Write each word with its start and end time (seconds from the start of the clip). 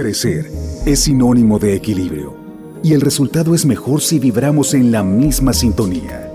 Crecer 0.00 0.50
es 0.86 1.00
sinónimo 1.00 1.58
de 1.58 1.74
equilibrio 1.74 2.34
y 2.82 2.94
el 2.94 3.02
resultado 3.02 3.54
es 3.54 3.66
mejor 3.66 4.00
si 4.00 4.18
vibramos 4.18 4.72
en 4.72 4.90
la 4.90 5.02
misma 5.02 5.52
sintonía. 5.52 6.32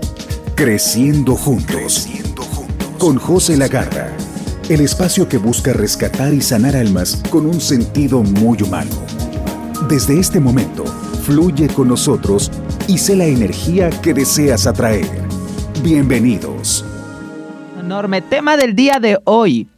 Creciendo 0.54 1.34
juntos. 1.34 2.06
Con 2.96 3.16
José 3.16 3.56
Lagarra. 3.56 4.12
El 4.68 4.82
espacio 4.82 5.28
que 5.28 5.38
busca 5.38 5.72
rescatar 5.72 6.32
y 6.32 6.42
sanar 6.42 6.76
almas 6.76 7.20
con 7.28 7.44
un 7.44 7.60
sentido 7.60 8.22
muy 8.22 8.62
humano. 8.62 8.92
Desde 9.88 10.16
este 10.16 10.38
momento, 10.38 10.84
fluye 11.24 11.66
con 11.66 11.88
nosotros 11.88 12.52
y 12.86 12.98
sé 12.98 13.16
la 13.16 13.26
energía 13.26 13.90
que 13.90 14.14
deseas 14.14 14.68
atraer. 14.68 15.10
Bienvenidos. 15.82 16.84
Enorme 17.80 18.22
tema 18.22 18.56
del 18.56 18.76
día 18.76 19.00
de 19.00 19.18
hoy. 19.24 19.68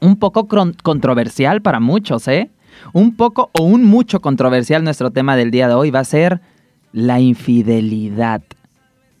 Un 0.00 0.16
poco 0.16 0.46
controversial 0.82 1.62
para 1.62 1.80
muchos, 1.80 2.28
¿eh? 2.28 2.50
Un 2.92 3.16
poco 3.16 3.50
o 3.52 3.62
un 3.62 3.84
mucho 3.84 4.20
controversial 4.20 4.84
nuestro 4.84 5.10
tema 5.10 5.36
del 5.36 5.50
día 5.50 5.68
de 5.68 5.74
hoy 5.74 5.90
va 5.90 6.00
a 6.00 6.04
ser 6.04 6.40
la 6.92 7.20
infidelidad. 7.20 8.42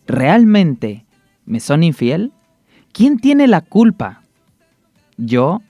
¿Realmente 0.06 1.04
me 1.46 1.60
son 1.60 1.82
infiel? 1.82 2.32
¿Quién 2.92 3.18
tiene 3.18 3.46
la 3.48 3.60
culpa? 3.60 4.22
¿Yo? 5.16 5.60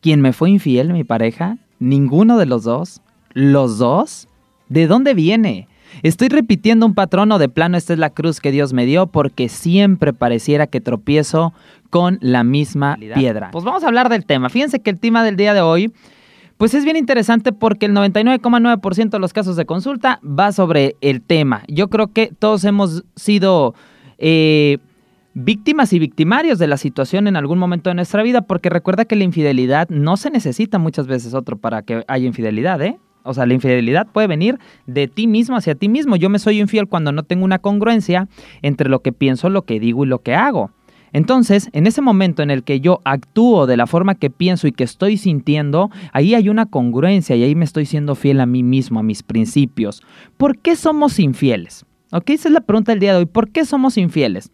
¿Quién 0.00 0.20
me 0.20 0.32
fue 0.32 0.50
infiel, 0.50 0.92
mi 0.92 1.04
pareja? 1.04 1.58
¿Ninguno 1.78 2.38
de 2.38 2.46
los 2.46 2.64
dos? 2.64 3.00
¿Los 3.32 3.78
dos? 3.78 4.28
¿De 4.68 4.86
dónde 4.86 5.14
viene? 5.14 5.68
¿Estoy 6.02 6.28
repitiendo 6.28 6.86
un 6.86 6.94
patrón 6.94 7.32
o 7.32 7.38
de 7.38 7.48
plano 7.48 7.76
esta 7.76 7.92
es 7.92 7.98
la 7.98 8.10
cruz 8.10 8.40
que 8.40 8.52
Dios 8.52 8.72
me 8.72 8.86
dio 8.86 9.06
porque 9.06 9.48
siempre 9.48 10.12
pareciera 10.12 10.66
que 10.66 10.80
tropiezo 10.80 11.52
con 11.90 12.18
la 12.20 12.44
misma 12.44 12.98
piedra? 13.14 13.50
Pues 13.50 13.64
vamos 13.64 13.82
a 13.84 13.88
hablar 13.88 14.08
del 14.08 14.24
tema. 14.24 14.48
Fíjense 14.48 14.80
que 14.80 14.90
el 14.90 14.98
tema 14.98 15.24
del 15.24 15.36
día 15.36 15.54
de 15.54 15.60
hoy 15.60 15.92
pues 16.56 16.74
es 16.74 16.84
bien 16.84 16.96
interesante 16.96 17.52
porque 17.52 17.86
el 17.86 17.92
99,9% 17.92 19.10
de 19.10 19.18
los 19.18 19.32
casos 19.32 19.56
de 19.56 19.66
consulta 19.66 20.20
va 20.24 20.52
sobre 20.52 20.96
el 21.00 21.22
tema. 21.22 21.62
Yo 21.68 21.88
creo 21.88 22.08
que 22.08 22.32
todos 22.38 22.64
hemos 22.64 23.04
sido 23.14 23.74
eh, 24.18 24.78
víctimas 25.34 25.92
y 25.92 25.98
victimarios 25.98 26.58
de 26.58 26.66
la 26.66 26.78
situación 26.78 27.26
en 27.26 27.36
algún 27.36 27.58
momento 27.58 27.90
de 27.90 27.94
nuestra 27.94 28.22
vida 28.22 28.42
porque 28.42 28.70
recuerda 28.70 29.04
que 29.04 29.16
la 29.16 29.24
infidelidad 29.24 29.88
no 29.90 30.16
se 30.16 30.30
necesita 30.30 30.78
muchas 30.78 31.06
veces 31.06 31.34
otro 31.34 31.58
para 31.58 31.82
que 31.82 32.04
haya 32.08 32.26
infidelidad, 32.26 32.80
¿eh? 32.80 32.98
O 33.22 33.34
sea, 33.34 33.44
la 33.44 33.54
infidelidad 33.54 34.06
puede 34.06 34.28
venir 34.28 34.58
de 34.86 35.08
ti 35.08 35.26
mismo 35.26 35.56
hacia 35.56 35.74
ti 35.74 35.88
mismo. 35.88 36.16
Yo 36.16 36.30
me 36.30 36.38
soy 36.38 36.60
infiel 36.60 36.86
cuando 36.86 37.12
no 37.12 37.24
tengo 37.24 37.44
una 37.44 37.58
congruencia 37.58 38.28
entre 38.62 38.88
lo 38.88 39.00
que 39.02 39.12
pienso, 39.12 39.50
lo 39.50 39.62
que 39.62 39.80
digo 39.80 40.04
y 40.04 40.06
lo 40.06 40.20
que 40.20 40.34
hago. 40.34 40.70
Entonces, 41.16 41.70
en 41.72 41.86
ese 41.86 42.02
momento 42.02 42.42
en 42.42 42.50
el 42.50 42.62
que 42.62 42.80
yo 42.80 43.00
actúo 43.04 43.66
de 43.66 43.78
la 43.78 43.86
forma 43.86 44.16
que 44.16 44.28
pienso 44.28 44.66
y 44.66 44.72
que 44.72 44.84
estoy 44.84 45.16
sintiendo, 45.16 45.90
ahí 46.12 46.34
hay 46.34 46.50
una 46.50 46.66
congruencia 46.66 47.34
y 47.36 47.42
ahí 47.42 47.54
me 47.54 47.64
estoy 47.64 47.86
siendo 47.86 48.14
fiel 48.16 48.38
a 48.38 48.44
mí 48.44 48.62
mismo, 48.62 49.00
a 49.00 49.02
mis 49.02 49.22
principios. 49.22 50.02
¿Por 50.36 50.58
qué 50.58 50.76
somos 50.76 51.18
infieles? 51.18 51.86
¿Ok? 52.12 52.28
Esa 52.28 52.48
es 52.48 52.52
la 52.52 52.60
pregunta 52.60 52.92
del 52.92 53.00
día 53.00 53.12
de 53.12 53.20
hoy. 53.20 53.24
¿Por 53.24 53.48
qué 53.48 53.64
somos 53.64 53.96
infieles? 53.96 54.50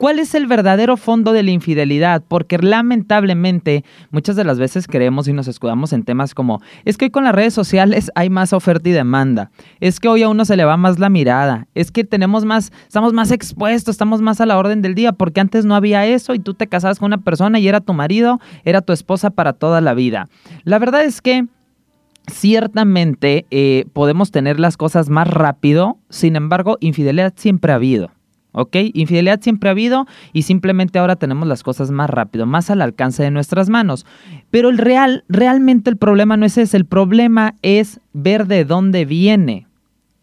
¿Cuál 0.00 0.18
es 0.18 0.34
el 0.34 0.46
verdadero 0.46 0.96
fondo 0.96 1.34
de 1.34 1.42
la 1.42 1.50
infidelidad? 1.50 2.22
Porque 2.26 2.56
lamentablemente 2.56 3.84
muchas 4.10 4.34
de 4.34 4.44
las 4.44 4.58
veces 4.58 4.86
creemos 4.86 5.28
y 5.28 5.34
nos 5.34 5.46
escudamos 5.46 5.92
en 5.92 6.04
temas 6.04 6.32
como, 6.32 6.62
es 6.86 6.96
que 6.96 7.04
hoy 7.04 7.10
con 7.10 7.24
las 7.24 7.34
redes 7.34 7.52
sociales 7.52 8.10
hay 8.14 8.30
más 8.30 8.54
oferta 8.54 8.88
y 8.88 8.92
demanda, 8.92 9.50
es 9.78 10.00
que 10.00 10.08
hoy 10.08 10.22
a 10.22 10.30
uno 10.30 10.46
se 10.46 10.56
le 10.56 10.64
va 10.64 10.78
más 10.78 10.98
la 10.98 11.10
mirada, 11.10 11.66
es 11.74 11.90
que 11.90 12.02
tenemos 12.04 12.46
más, 12.46 12.72
estamos 12.86 13.12
más 13.12 13.30
expuestos, 13.30 13.92
estamos 13.92 14.22
más 14.22 14.40
a 14.40 14.46
la 14.46 14.56
orden 14.56 14.80
del 14.80 14.94
día, 14.94 15.12
porque 15.12 15.38
antes 15.38 15.66
no 15.66 15.74
había 15.74 16.06
eso 16.06 16.32
y 16.32 16.38
tú 16.38 16.54
te 16.54 16.66
casabas 16.66 16.98
con 16.98 17.08
una 17.08 17.18
persona 17.18 17.58
y 17.58 17.68
era 17.68 17.82
tu 17.82 17.92
marido, 17.92 18.40
era 18.64 18.80
tu 18.80 18.94
esposa 18.94 19.28
para 19.28 19.52
toda 19.52 19.82
la 19.82 19.92
vida. 19.92 20.30
La 20.64 20.78
verdad 20.78 21.04
es 21.04 21.20
que 21.20 21.44
ciertamente 22.26 23.44
eh, 23.50 23.84
podemos 23.92 24.30
tener 24.30 24.60
las 24.60 24.78
cosas 24.78 25.10
más 25.10 25.28
rápido, 25.28 25.98
sin 26.08 26.36
embargo, 26.36 26.78
infidelidad 26.80 27.34
siempre 27.36 27.72
ha 27.72 27.74
habido. 27.74 28.10
¿Ok? 28.52 28.76
Infidelidad 28.94 29.40
siempre 29.40 29.68
ha 29.68 29.72
habido 29.72 30.06
y 30.32 30.42
simplemente 30.42 30.98
ahora 30.98 31.16
tenemos 31.16 31.46
las 31.46 31.62
cosas 31.62 31.90
más 31.90 32.10
rápido, 32.10 32.46
más 32.46 32.70
al 32.70 32.82
alcance 32.82 33.22
de 33.22 33.30
nuestras 33.30 33.68
manos. 33.68 34.06
Pero 34.50 34.68
el 34.70 34.78
real, 34.78 35.24
realmente 35.28 35.90
el 35.90 35.96
problema 35.96 36.36
no 36.36 36.46
es 36.46 36.58
ese, 36.58 36.76
el 36.76 36.86
problema 36.86 37.54
es 37.62 38.00
ver 38.12 38.46
de 38.46 38.64
dónde 38.64 39.04
viene. 39.04 39.66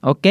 ¿Ok? 0.01 0.27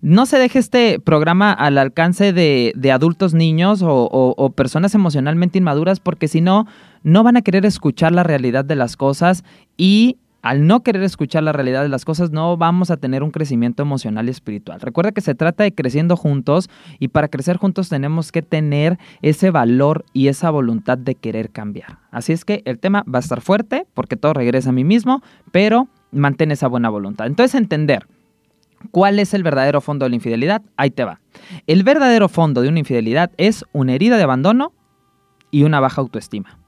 No 0.00 0.26
se 0.26 0.38
deje 0.38 0.58
este 0.58 0.98
programa 0.98 1.52
al 1.52 1.78
alcance 1.78 2.32
de, 2.32 2.72
adultos 2.92 3.34
niños 3.34 3.82
o, 3.82 4.08
o 4.10 4.50
personas 4.50 4.94
emocionalmente 4.94 5.58
inmaduras 5.58 6.00
porque 6.00 6.28
si 6.28 6.40
no, 6.40 6.66
no 7.02 7.22
van 7.22 7.36
a 7.36 7.42
querer 7.42 7.66
escuchar 7.66 8.12
la 8.12 8.22
realidad 8.22 8.64
de 8.64 8.76
las 8.76 8.96
cosas 8.96 9.44
y 9.76 10.16
al 10.42 10.66
no 10.66 10.82
querer 10.82 11.04
escuchar 11.04 11.44
la 11.44 11.52
realidad 11.52 11.82
de 11.82 11.88
las 11.88 12.04
cosas, 12.04 12.32
no 12.32 12.56
vamos 12.56 12.90
a 12.90 12.96
tener 12.96 13.22
un 13.22 13.30
crecimiento 13.30 13.82
emocional 13.82 14.26
y 14.26 14.30
espiritual. 14.30 14.80
Recuerda 14.80 15.12
que 15.12 15.20
se 15.20 15.36
trata 15.36 15.62
de 15.62 15.72
creciendo 15.72 16.16
juntos 16.16 16.68
y 16.98 17.08
para 17.08 17.28
crecer 17.28 17.56
juntos 17.56 17.88
tenemos 17.88 18.32
que 18.32 18.42
tener 18.42 18.98
ese 19.22 19.52
valor 19.52 20.04
y 20.12 20.26
esa 20.26 20.50
voluntad 20.50 20.98
de 20.98 21.14
querer 21.14 21.50
cambiar. 21.50 21.98
Así 22.10 22.32
es 22.32 22.44
que 22.44 22.62
el 22.64 22.80
tema 22.80 23.04
va 23.12 23.18
a 23.18 23.20
estar 23.20 23.40
fuerte 23.40 23.86
porque 23.94 24.16
todo 24.16 24.34
regresa 24.34 24.70
a 24.70 24.72
mí 24.72 24.82
mismo, 24.82 25.22
pero 25.52 25.88
mantén 26.10 26.50
esa 26.50 26.66
buena 26.66 26.90
voluntad. 26.90 27.26
Entonces 27.26 27.54
entender. 27.54 28.06
¿Cuál 28.90 29.20
es 29.20 29.32
el 29.32 29.44
verdadero 29.44 29.80
fondo 29.80 30.04
de 30.04 30.10
la 30.10 30.16
infidelidad? 30.16 30.60
Ahí 30.76 30.90
te 30.90 31.04
va. 31.04 31.20
El 31.68 31.84
verdadero 31.84 32.28
fondo 32.28 32.62
de 32.62 32.68
una 32.68 32.80
infidelidad 32.80 33.30
es 33.36 33.64
una 33.70 33.94
herida 33.94 34.16
de 34.16 34.24
abandono 34.24 34.72
y 35.52 35.62
una 35.62 35.78
baja 35.78 36.00
autoestima. 36.00 36.58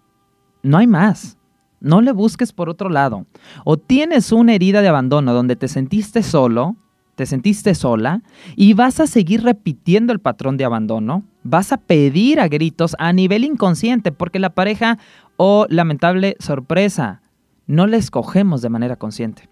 No 0.62 0.78
hay 0.78 0.86
más. 0.86 1.38
No 1.84 2.00
le 2.00 2.12
busques 2.12 2.55
por 2.55 2.71
otro 2.71 2.89
lado. 2.89 3.27
O 3.65 3.77
tienes 3.77 4.33
una 4.33 4.55
herida 4.55 4.81
de 4.81 4.89
abandono 4.89 5.34
donde 5.34 5.55
te 5.55 5.69
sentiste 5.69 6.22
solo, 6.22 6.77
te 7.15 7.27
sentiste 7.27 7.75
sola 7.75 8.22
y 8.56 8.72
vas 8.72 9.00
a 9.00 9.06
seguir 9.06 9.43
repitiendo 9.43 10.11
el 10.15 10.19
patrón 10.19 10.56
de 10.56 10.65
abandono. 10.65 11.25
Vas 11.43 11.72
a 11.72 11.77
pedir 11.77 12.41
a 12.41 12.49
gritos 12.49 12.97
a 12.99 13.12
nivel 13.12 13.45
inconsciente 13.45 14.12
porque 14.12 14.39
la 14.39 14.55
pareja, 14.55 14.99
oh 15.37 15.67
lamentable 15.69 16.37
sorpresa, 16.41 17.21
no 17.67 17.87
la 17.87 17.99
escogemos 17.99 18.62
de 18.62 18.71
manera 18.71 18.97
consciente. 18.97 19.51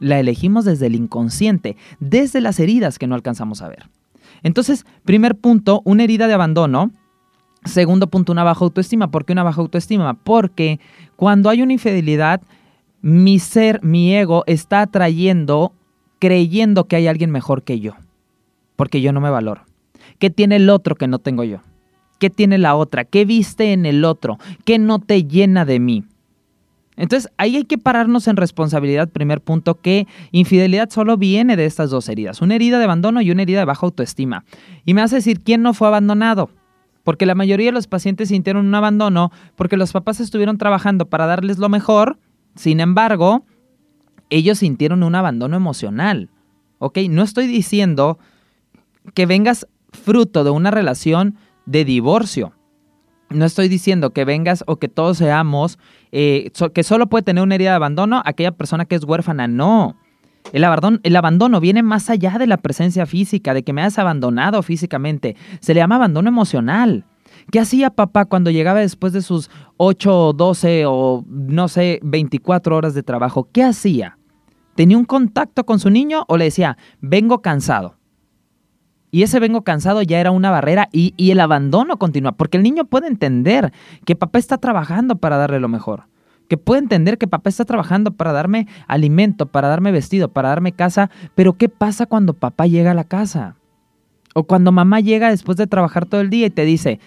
La 0.00 0.18
elegimos 0.18 0.64
desde 0.64 0.88
el 0.88 0.96
inconsciente, 0.96 1.76
desde 2.00 2.40
las 2.40 2.58
heridas 2.58 2.98
que 2.98 3.06
no 3.06 3.14
alcanzamos 3.14 3.62
a 3.62 3.68
ver. 3.68 3.88
Entonces, 4.42 4.86
primer 5.04 5.36
punto, 5.36 5.82
una 5.84 6.02
herida 6.02 6.26
de 6.26 6.34
abandono 6.34 6.90
Segundo 7.64 8.06
punto, 8.06 8.32
una 8.32 8.44
baja 8.44 8.64
autoestima. 8.64 9.10
¿Por 9.10 9.24
qué 9.24 9.32
una 9.32 9.42
baja 9.42 9.60
autoestima? 9.60 10.14
Porque 10.14 10.80
cuando 11.16 11.50
hay 11.50 11.62
una 11.62 11.74
infidelidad, 11.74 12.40
mi 13.02 13.38
ser, 13.38 13.82
mi 13.82 14.14
ego 14.14 14.44
está 14.46 14.82
atrayendo, 14.82 15.72
creyendo 16.18 16.84
que 16.84 16.96
hay 16.96 17.06
alguien 17.06 17.30
mejor 17.30 17.62
que 17.62 17.80
yo. 17.80 17.92
Porque 18.76 19.00
yo 19.00 19.12
no 19.12 19.20
me 19.20 19.30
valoro. 19.30 19.62
¿Qué 20.18 20.30
tiene 20.30 20.56
el 20.56 20.70
otro 20.70 20.94
que 20.94 21.06
no 21.06 21.18
tengo 21.18 21.44
yo? 21.44 21.60
¿Qué 22.18 22.30
tiene 22.30 22.58
la 22.58 22.76
otra? 22.76 23.04
¿Qué 23.04 23.24
viste 23.24 23.72
en 23.72 23.86
el 23.86 24.04
otro? 24.04 24.38
¿Qué 24.64 24.78
no 24.78 24.98
te 24.98 25.24
llena 25.24 25.64
de 25.64 25.80
mí? 25.80 26.04
Entonces, 26.96 27.32
ahí 27.38 27.56
hay 27.56 27.64
que 27.64 27.78
pararnos 27.78 28.28
en 28.28 28.36
responsabilidad, 28.36 29.08
primer 29.08 29.40
punto, 29.40 29.80
que 29.80 30.06
infidelidad 30.32 30.90
solo 30.90 31.16
viene 31.16 31.56
de 31.56 31.64
estas 31.64 31.88
dos 31.88 32.10
heridas, 32.10 32.42
una 32.42 32.56
herida 32.56 32.78
de 32.78 32.84
abandono 32.84 33.22
y 33.22 33.30
una 33.30 33.40
herida 33.40 33.60
de 33.60 33.64
baja 33.64 33.86
autoestima. 33.86 34.44
Y 34.84 34.92
me 34.92 35.00
hace 35.00 35.16
decir, 35.16 35.40
¿quién 35.40 35.62
no 35.62 35.72
fue 35.72 35.88
abandonado? 35.88 36.50
Porque 37.04 37.26
la 37.26 37.34
mayoría 37.34 37.66
de 37.66 37.72
los 37.72 37.86
pacientes 37.86 38.28
sintieron 38.28 38.66
un 38.66 38.74
abandono 38.74 39.32
porque 39.56 39.76
los 39.76 39.92
papás 39.92 40.20
estuvieron 40.20 40.58
trabajando 40.58 41.08
para 41.08 41.26
darles 41.26 41.58
lo 41.58 41.68
mejor, 41.68 42.18
sin 42.54 42.80
embargo, 42.80 43.44
ellos 44.28 44.58
sintieron 44.58 45.02
un 45.02 45.14
abandono 45.14 45.56
emocional. 45.56 46.30
¿Ok? 46.78 46.98
No 47.10 47.22
estoy 47.22 47.46
diciendo 47.46 48.18
que 49.14 49.26
vengas 49.26 49.66
fruto 49.92 50.44
de 50.44 50.50
una 50.50 50.70
relación 50.70 51.36
de 51.66 51.84
divorcio. 51.84 52.52
No 53.28 53.44
estoy 53.44 53.68
diciendo 53.68 54.10
que 54.10 54.24
vengas 54.24 54.64
o 54.66 54.76
que 54.76 54.88
todos 54.88 55.18
seamos, 55.18 55.78
eh, 56.10 56.50
que 56.74 56.82
solo 56.82 57.08
puede 57.08 57.22
tener 57.22 57.44
una 57.44 57.54
herida 57.54 57.70
de 57.70 57.76
abandono 57.76 58.22
aquella 58.24 58.52
persona 58.52 58.86
que 58.86 58.96
es 58.96 59.04
huérfana. 59.04 59.46
No. 59.46 59.96
El 60.52 60.64
abandono, 60.64 61.60
viene 61.60 61.82
más 61.82 62.10
allá 62.10 62.36
de 62.38 62.46
la 62.46 62.56
presencia 62.56 63.06
física, 63.06 63.54
de 63.54 63.62
que 63.62 63.72
me 63.72 63.82
has 63.82 63.98
abandonado 63.98 64.62
físicamente. 64.62 65.36
Se 65.60 65.74
le 65.74 65.80
llama 65.80 65.96
abandono 65.96 66.28
emocional. 66.28 67.04
¿Qué 67.52 67.60
hacía 67.60 67.90
papá 67.90 68.24
cuando 68.24 68.50
llegaba 68.50 68.80
después 68.80 69.12
de 69.12 69.22
sus 69.22 69.50
8, 69.76 70.32
12 70.32 70.84
o 70.86 71.24
no 71.26 71.68
sé, 71.68 72.00
24 72.02 72.76
horas 72.76 72.94
de 72.94 73.02
trabajo? 73.02 73.48
¿Qué 73.52 73.62
hacía? 73.62 74.18
¿Tenía 74.74 74.98
un 74.98 75.04
contacto 75.04 75.64
con 75.64 75.78
su 75.78 75.90
niño 75.90 76.24
o 76.28 76.36
le 76.36 76.44
decía, 76.44 76.76
vengo 77.00 77.42
cansado? 77.42 77.96
Y 79.12 79.22
ese 79.22 79.40
vengo 79.40 79.62
cansado 79.62 80.02
ya 80.02 80.20
era 80.20 80.30
una 80.30 80.50
barrera 80.50 80.88
y 80.92 81.30
el 81.30 81.40
abandono 81.40 81.98
continúa, 81.98 82.32
porque 82.32 82.56
el 82.56 82.62
niño 82.62 82.84
puede 82.84 83.08
entender 83.08 83.72
que 84.04 84.14
papá 84.14 84.38
está 84.38 84.58
trabajando 84.58 85.16
para 85.16 85.36
darle 85.36 85.58
lo 85.58 85.68
mejor 85.68 86.04
que 86.50 86.58
puede 86.58 86.80
entender 86.80 87.16
que 87.16 87.28
papá 87.28 87.48
está 87.48 87.64
trabajando 87.64 88.10
para 88.10 88.32
darme 88.32 88.66
alimento, 88.88 89.46
para 89.46 89.68
darme 89.68 89.92
vestido, 89.92 90.32
para 90.32 90.48
darme 90.48 90.72
casa, 90.72 91.08
pero 91.36 91.52
¿qué 91.52 91.68
pasa 91.68 92.06
cuando 92.06 92.34
papá 92.34 92.66
llega 92.66 92.90
a 92.90 92.94
la 92.94 93.04
casa? 93.04 93.54
O 94.34 94.42
cuando 94.42 94.72
mamá 94.72 94.98
llega 94.98 95.30
después 95.30 95.56
de 95.56 95.68
trabajar 95.68 96.06
todo 96.06 96.20
el 96.20 96.28
día 96.28 96.46
y 96.46 96.50
te 96.50 96.64
dice, 96.64 96.98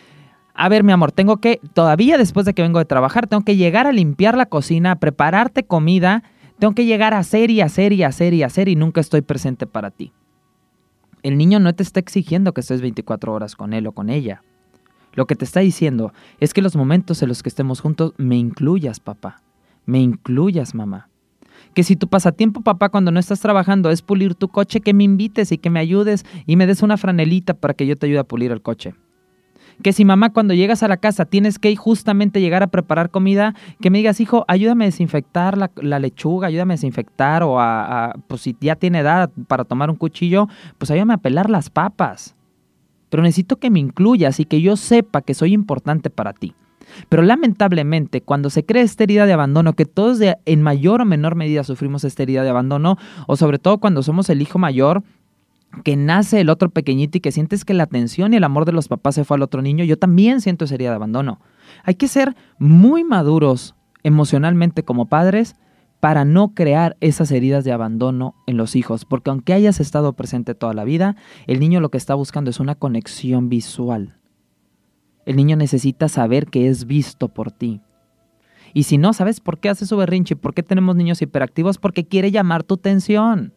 a 0.53 0.69
ver 0.69 0.85
mi 0.85 0.93
amor, 0.93 1.11
tengo 1.11 1.41
que, 1.41 1.59
todavía 1.73 2.17
después 2.17 2.45
de 2.45 2.53
que 2.53 2.61
vengo 2.61 2.79
de 2.79 2.85
trabajar, 2.85 3.27
tengo 3.27 3.43
que 3.43 3.57
llegar 3.57 3.85
a 3.85 3.91
limpiar 3.91 4.37
la 4.37 4.45
cocina, 4.45 4.91
a 4.91 4.95
prepararte 4.95 5.63
comida, 5.63 6.23
Tengo 6.59 6.73
que 6.73 6.85
llegar 6.85 7.13
a 7.13 7.17
hacer 7.17 7.51
y 7.51 7.59
hacer 7.59 7.91
y 7.91 8.03
hacer 8.03 8.33
y 8.33 8.43
hacer 8.43 8.69
y 8.69 8.77
nunca 8.77 9.01
estoy 9.01 9.21
presente 9.21 9.67
para 9.67 9.91
ti. 9.91 10.13
El 11.21 11.37
niño 11.37 11.59
no 11.59 11.73
te 11.75 11.83
está 11.83 11.99
exigiendo 11.99 12.53
que 12.53 12.61
estés 12.61 12.79
24 12.79 13.33
horas 13.33 13.57
con 13.57 13.73
él 13.73 13.87
o 13.87 13.91
con 13.91 14.09
ella. 14.09 14.41
Lo 15.13 15.27
que 15.27 15.35
te 15.35 15.45
está 15.45 15.59
diciendo 15.59 16.13
es 16.39 16.53
que 16.53 16.61
los 16.61 16.75
momentos 16.75 17.21
en 17.21 17.29
los 17.29 17.43
que 17.43 17.49
estemos 17.49 17.81
juntos 17.81 18.13
me 18.17 18.35
incluyas, 18.35 18.99
papá. 18.99 19.41
Me 19.85 19.99
incluyas, 19.99 20.73
mamá. 20.73 21.09
Que 21.73 21.83
si 21.83 21.95
tu 21.95 22.07
pasatiempo, 22.07 22.61
papá, 22.61 22.89
cuando 22.89 23.11
no 23.11 23.19
estás 23.19 23.39
trabajando 23.39 23.89
es 23.89 24.01
pulir 24.01 24.35
tu 24.35 24.47
coche, 24.47 24.81
que 24.81 24.93
me 24.93 25.03
invites 25.03 25.51
y 25.51 25.57
que 25.57 25.69
me 25.69 25.79
ayudes 25.79 26.25
y 26.45 26.55
me 26.55 26.67
des 26.67 26.81
una 26.81 26.97
franelita 26.97 27.53
para 27.53 27.73
que 27.73 27.87
yo 27.87 27.95
te 27.95 28.05
ayude 28.05 28.19
a 28.19 28.23
pulir 28.23 28.51
el 28.51 28.61
coche. 28.61 28.93
Que 29.81 29.91
si 29.91 30.05
mamá 30.05 30.31
cuando 30.31 30.53
llegas 30.53 30.83
a 30.83 30.87
la 30.87 30.97
casa 30.97 31.25
tienes 31.25 31.57
que 31.57 31.75
justamente 31.75 32.41
llegar 32.41 32.61
a 32.61 32.67
preparar 32.67 33.09
comida, 33.09 33.55
que 33.81 33.89
me 33.89 33.97
digas, 33.97 34.19
hijo, 34.19 34.45
ayúdame 34.47 34.85
a 34.85 34.87
desinfectar 34.87 35.57
la, 35.57 35.99
lechuga, 35.99 36.47
ayúdame 36.47 36.75
a 36.75 36.77
desinfectar 36.77 37.41
o 37.41 37.59
a, 37.59 38.05
a, 38.05 38.13
pues 38.27 38.41
si 38.41 38.55
ya 38.61 38.75
tiene 38.75 38.99
edad 38.99 39.31
para 39.47 39.63
tomar 39.63 39.89
un 39.89 39.95
cuchillo, 39.95 40.47
pues 40.77 40.91
ayúdame 40.91 41.15
a 41.15 41.17
pelar 41.17 41.49
las 41.49 41.71
papas. 41.71 42.35
Pero 43.13 43.21
necesito 43.21 43.57
que 43.57 43.69
me 43.69 43.79
incluyas 43.79 44.39
y 44.39 44.45
que 44.45 44.59
yo 44.59 44.75
sepa 44.75 45.21
que 45.21 45.35
soy 45.35 45.53
importante 45.53 46.09
para 46.09 46.33
ti. 46.33 46.55
Pero 47.09 47.21
lamentablemente, 47.21 48.21
cuando 48.21 48.49
se 48.49 48.65
crea 48.65 48.81
esta 48.81 49.03
herida 49.03 49.27
de 49.27 49.33
abandono, 49.33 49.73
que 49.73 49.85
todos 49.85 50.17
en 50.19 50.61
mayor 50.63 50.99
o 50.99 51.05
menor 51.05 51.35
medida 51.35 51.63
sufrimos 51.63 52.03
esta 52.05 52.23
herida 52.23 52.41
de 52.41 52.49
abandono, 52.49 52.97
o 53.27 53.35
sobre 53.35 53.59
todo 53.59 53.77
cuando 53.77 54.01
somos 54.01 54.31
el 54.31 54.41
hijo 54.41 54.57
mayor, 54.57 55.03
que 55.83 55.95
nace 55.95 56.41
el 56.41 56.49
otro 56.49 56.71
pequeñito 56.71 57.19
y 57.19 57.21
que 57.21 57.31
sientes 57.31 57.65
que 57.65 57.75
la 57.75 57.83
atención 57.83 58.33
y 58.33 58.37
el 58.37 58.43
amor 58.43 58.65
de 58.65 58.71
los 58.71 58.87
papás 58.87 59.13
se 59.13 59.25
fue 59.25 59.37
al 59.37 59.43
otro 59.43 59.61
niño, 59.61 59.85
yo 59.85 59.99
también 59.99 60.41
siento 60.41 60.65
esa 60.65 60.73
herida 60.73 60.89
de 60.89 60.95
abandono. 60.95 61.39
Hay 61.83 61.93
que 61.93 62.07
ser 62.07 62.35
muy 62.57 63.03
maduros 63.03 63.75
emocionalmente 64.01 64.81
como 64.81 65.05
padres 65.05 65.55
para 66.03 66.25
no 66.25 66.53
crear 66.53 66.97
esas 66.99 67.31
heridas 67.31 67.63
de 67.63 67.71
abandono 67.71 68.35
en 68.45 68.57
los 68.57 68.75
hijos, 68.75 69.05
porque 69.05 69.29
aunque 69.29 69.53
hayas 69.53 69.79
estado 69.79 70.11
presente 70.11 70.53
toda 70.53 70.73
la 70.73 70.83
vida, 70.83 71.15
el 71.47 71.61
niño 71.61 71.79
lo 71.79 71.91
que 71.91 71.97
está 71.97 72.13
buscando 72.13 72.49
es 72.49 72.59
una 72.59 72.75
conexión 72.75 73.47
visual. 73.47 74.17
El 75.25 75.37
niño 75.37 75.55
necesita 75.55 76.09
saber 76.09 76.47
que 76.47 76.67
es 76.67 76.87
visto 76.87 77.29
por 77.29 77.53
ti. 77.53 77.79
Y 78.73 78.83
si 78.83 78.97
no, 78.97 79.13
¿sabes 79.13 79.39
por 79.39 79.59
qué 79.59 79.69
hace 79.69 79.85
su 79.85 79.95
berrinche? 79.95 80.35
¿Por 80.35 80.53
qué 80.53 80.61
tenemos 80.61 80.97
niños 80.97 81.21
hiperactivos? 81.21 81.77
Porque 81.77 82.05
quiere 82.05 82.31
llamar 82.31 82.65
tu 82.65 82.73
atención. 82.73 83.53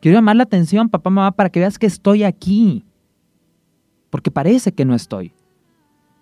Quiero 0.00 0.16
llamar 0.16 0.36
la 0.36 0.44
atención, 0.44 0.88
papá, 0.88 1.10
mamá, 1.10 1.32
para 1.32 1.50
que 1.50 1.60
veas 1.60 1.78
que 1.78 1.84
estoy 1.84 2.24
aquí. 2.24 2.86
Porque 4.08 4.30
parece 4.30 4.72
que 4.72 4.86
no 4.86 4.94
estoy. 4.94 5.34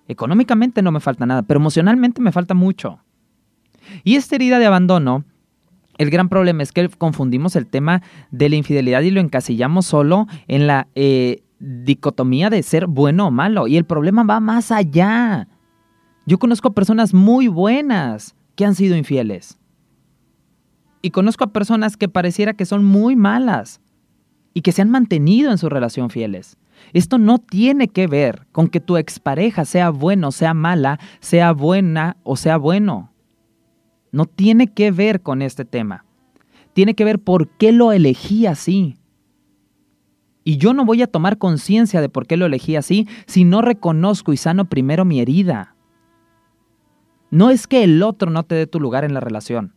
Económicamente 0.08 0.82
no 0.82 0.91
me 0.91 0.99
falta 0.99 1.25
nada, 1.25 1.43
pero 1.44 1.61
emocionalmente 1.61 2.20
me 2.20 2.32
falta 2.32 2.53
mucho. 2.53 2.99
Y 4.03 4.17
esta 4.17 4.35
herida 4.35 4.58
de 4.58 4.67
abandono, 4.67 5.25
el 6.03 6.11
gran 6.11 6.29
problema 6.29 6.63
es 6.63 6.73
que 6.73 6.89
confundimos 6.89 7.57
el 7.57 7.67
tema 7.67 8.03
de 8.31 8.49
la 8.49 8.57
infidelidad 8.57 9.03
y 9.03 9.11
lo 9.11 9.21
encasillamos 9.21 9.87
solo 9.87 10.27
en 10.49 10.67
la 10.67 10.89
eh, 10.95 11.43
dicotomía 11.59 12.51
de 12.51 12.63
ser 12.63 12.87
bueno 12.87 13.29
o 13.29 13.31
malo. 13.31 13.69
Y 13.69 13.77
el 13.77 13.85
problema 13.85 14.25
va 14.25 14.41
más 14.41 14.71
allá. 14.73 15.49
Yo 16.27 16.39
conozco 16.39 16.73
personas 16.73 17.15
muy 17.15 17.49
buenas 17.49 18.35
que 18.57 18.65
han 18.65 18.75
sido 18.75 18.97
infieles. 18.97 19.59
Y 21.03 21.11
conozco 21.11 21.45
a 21.45 21.53
personas 21.53 21.97
que 21.97 22.09
pareciera 22.09 22.55
que 22.55 22.65
son 22.65 22.85
muy 22.85 23.17
malas 23.17 23.81
y 24.55 24.63
que 24.63 24.73
se 24.73 24.83
han 24.83 24.91
mantenido 24.91 25.51
en 25.51 25.59
su 25.59 25.69
relación 25.69 26.11
fieles. 26.11 26.57
Esto 26.93 27.19
no 27.19 27.39
tiene 27.39 27.89
que 27.89 28.07
ver 28.07 28.47
con 28.53 28.69
que 28.69 28.81
tu 28.81 28.97
expareja 28.97 29.65
sea 29.65 29.91
bueno, 29.91 30.33
sea 30.33 30.55
mala, 30.55 30.99
sea 31.21 31.53
buena 31.53 32.17
o 32.23 32.37
sea 32.37 32.57
bueno. 32.57 33.12
No 34.12 34.26
tiene 34.26 34.69
que 34.69 34.91
ver 34.91 35.23
con 35.23 35.43
este 35.43 35.64
tema. 35.64 36.05
Tiene 36.75 36.94
que 36.94 37.05
ver 37.05 37.19
por 37.19 37.49
qué 37.49 37.73
lo 37.73 37.93
elegí 37.93 38.47
así. 38.47 38.97
Y 40.44 40.59
yo 40.59 40.75
no 40.75 40.85
voy 40.85 41.03
a 41.03 41.06
tomar 41.06 41.38
conciencia 41.38 42.00
de 42.00 42.09
por 42.09 42.26
qué 42.26 42.37
lo 42.37 42.47
elegí 42.47 42.76
así 42.76 43.09
si 43.26 43.44
no 43.44 43.62
reconozco 43.62 44.32
y 44.32 44.37
sano 44.37 44.67
primero 44.67 45.05
mi 45.05 45.20
herida. 45.20 45.75
No 47.31 47.50
es 47.50 47.67
que 47.67 47.85
el 47.85 48.03
otro 48.03 48.31
no 48.31 48.43
te 48.43 48.55
dé 48.55 48.67
tu 48.67 48.79
lugar 48.79 49.05
en 49.05 49.14
la 49.14 49.20
relación. 49.20 49.75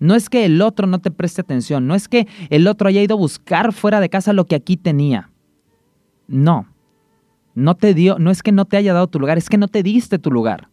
No 0.00 0.14
es 0.14 0.28
que 0.28 0.44
el 0.44 0.60
otro 0.60 0.86
no 0.86 0.98
te 0.98 1.10
preste 1.10 1.40
atención. 1.40 1.86
No 1.86 1.94
es 1.94 2.08
que 2.08 2.26
el 2.50 2.66
otro 2.66 2.88
haya 2.88 3.02
ido 3.02 3.14
a 3.14 3.18
buscar 3.18 3.72
fuera 3.72 4.00
de 4.00 4.08
casa 4.08 4.32
lo 4.32 4.46
que 4.46 4.56
aquí 4.56 4.76
tenía. 4.76 5.30
No. 6.26 6.66
No 7.54 7.76
te 7.76 7.94
dio, 7.94 8.18
no 8.18 8.30
es 8.30 8.42
que 8.42 8.50
no 8.50 8.64
te 8.64 8.76
haya 8.76 8.92
dado 8.92 9.06
tu 9.06 9.20
lugar, 9.20 9.38
es 9.38 9.48
que 9.48 9.58
no 9.58 9.68
te 9.68 9.84
diste 9.84 10.18
tu 10.18 10.32
lugar. 10.32 10.68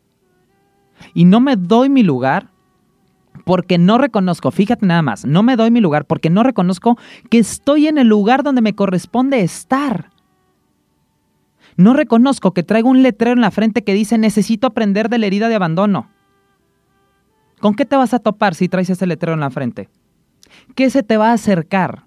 Y 1.14 1.26
no 1.26 1.40
me 1.40 1.56
doy 1.56 1.90
mi 1.90 2.04
lugar 2.04 2.50
porque 3.46 3.78
no 3.78 3.98
reconozco, 3.98 4.52
fíjate 4.52 4.86
nada 4.86 5.02
más, 5.02 5.26
no 5.26 5.44
me 5.44 5.56
doy 5.56 5.72
mi 5.72 5.82
lugar 5.82 6.06
porque 6.06 6.30
no 6.30 6.44
reconozco 6.44 6.98
que 7.30 7.40
estoy 7.40 7.88
en 7.88 7.98
el 7.98 8.08
lugar 8.08 8.44
donde 8.44 8.62
me 8.62 8.76
corresponde 8.76 9.42
estar. 9.42 10.12
No 11.78 11.94
reconozco 11.94 12.54
que 12.54 12.64
traigo 12.64 12.90
un 12.90 13.02
letrero 13.02 13.34
en 13.34 13.42
la 13.42 13.52
frente 13.52 13.84
que 13.84 13.94
dice 13.94 14.18
necesito 14.18 14.68
aprender 14.68 15.10
de 15.10 15.18
la 15.18 15.26
herida 15.26 15.50
de 15.50 15.56
abandono. 15.56 16.10
¿Con 17.60 17.76
qué 17.76 17.86
te 17.86 17.96
vas 17.96 18.14
a 18.14 18.20
topar 18.20 18.56
si 18.56 18.68
traes 18.68 18.90
ese 18.90 19.08
letrero 19.08 19.34
en 19.34 19.40
la 19.40 19.52
frente? 19.52 19.90
¿Qué 20.76 20.90
se 20.90 21.04
te 21.04 21.18
va 21.18 21.30
a 21.30 21.34
acercar? 21.34 22.06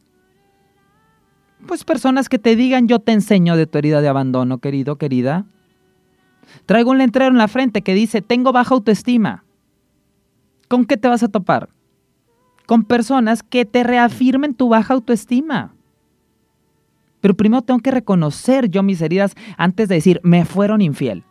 Pues 1.66 1.84
personas 1.84 2.28
que 2.28 2.38
te 2.38 2.56
digan 2.56 2.88
yo 2.88 2.98
te 2.98 3.12
enseño 3.12 3.56
de 3.56 3.66
tu 3.66 3.78
herida 3.78 4.00
de 4.00 4.08
abandono, 4.08 4.58
querido, 4.58 4.96
querida. 4.96 5.46
Traigo 6.66 6.90
un 6.90 6.98
letrero 6.98 7.30
en 7.30 7.38
la 7.38 7.48
frente 7.48 7.82
que 7.82 7.94
dice 7.94 8.22
tengo 8.22 8.52
baja 8.52 8.74
autoestima. 8.74 9.44
¿Con 10.68 10.84
qué 10.84 10.96
te 10.96 11.08
vas 11.08 11.22
a 11.22 11.28
topar? 11.28 11.68
Con 12.66 12.84
personas 12.84 13.42
que 13.42 13.64
te 13.64 13.84
reafirmen 13.84 14.54
tu 14.54 14.68
baja 14.68 14.94
autoestima. 14.94 15.74
Pero 17.20 17.34
primero 17.34 17.62
tengo 17.62 17.80
que 17.80 17.90
reconocer 17.90 18.68
yo 18.68 18.82
mis 18.82 19.00
heridas 19.00 19.34
antes 19.56 19.88
de 19.88 19.94
decir, 19.94 20.20
me 20.22 20.44
fueron 20.44 20.82
infiel. 20.82 21.24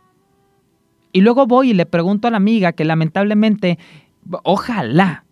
Y 1.12 1.20
luego 1.20 1.46
voy 1.46 1.70
y 1.70 1.74
le 1.74 1.86
pregunto 1.86 2.26
a 2.26 2.32
la 2.32 2.36
amiga 2.36 2.72
que 2.72 2.84
lamentablemente, 2.84 3.78
ojalá 4.42 5.24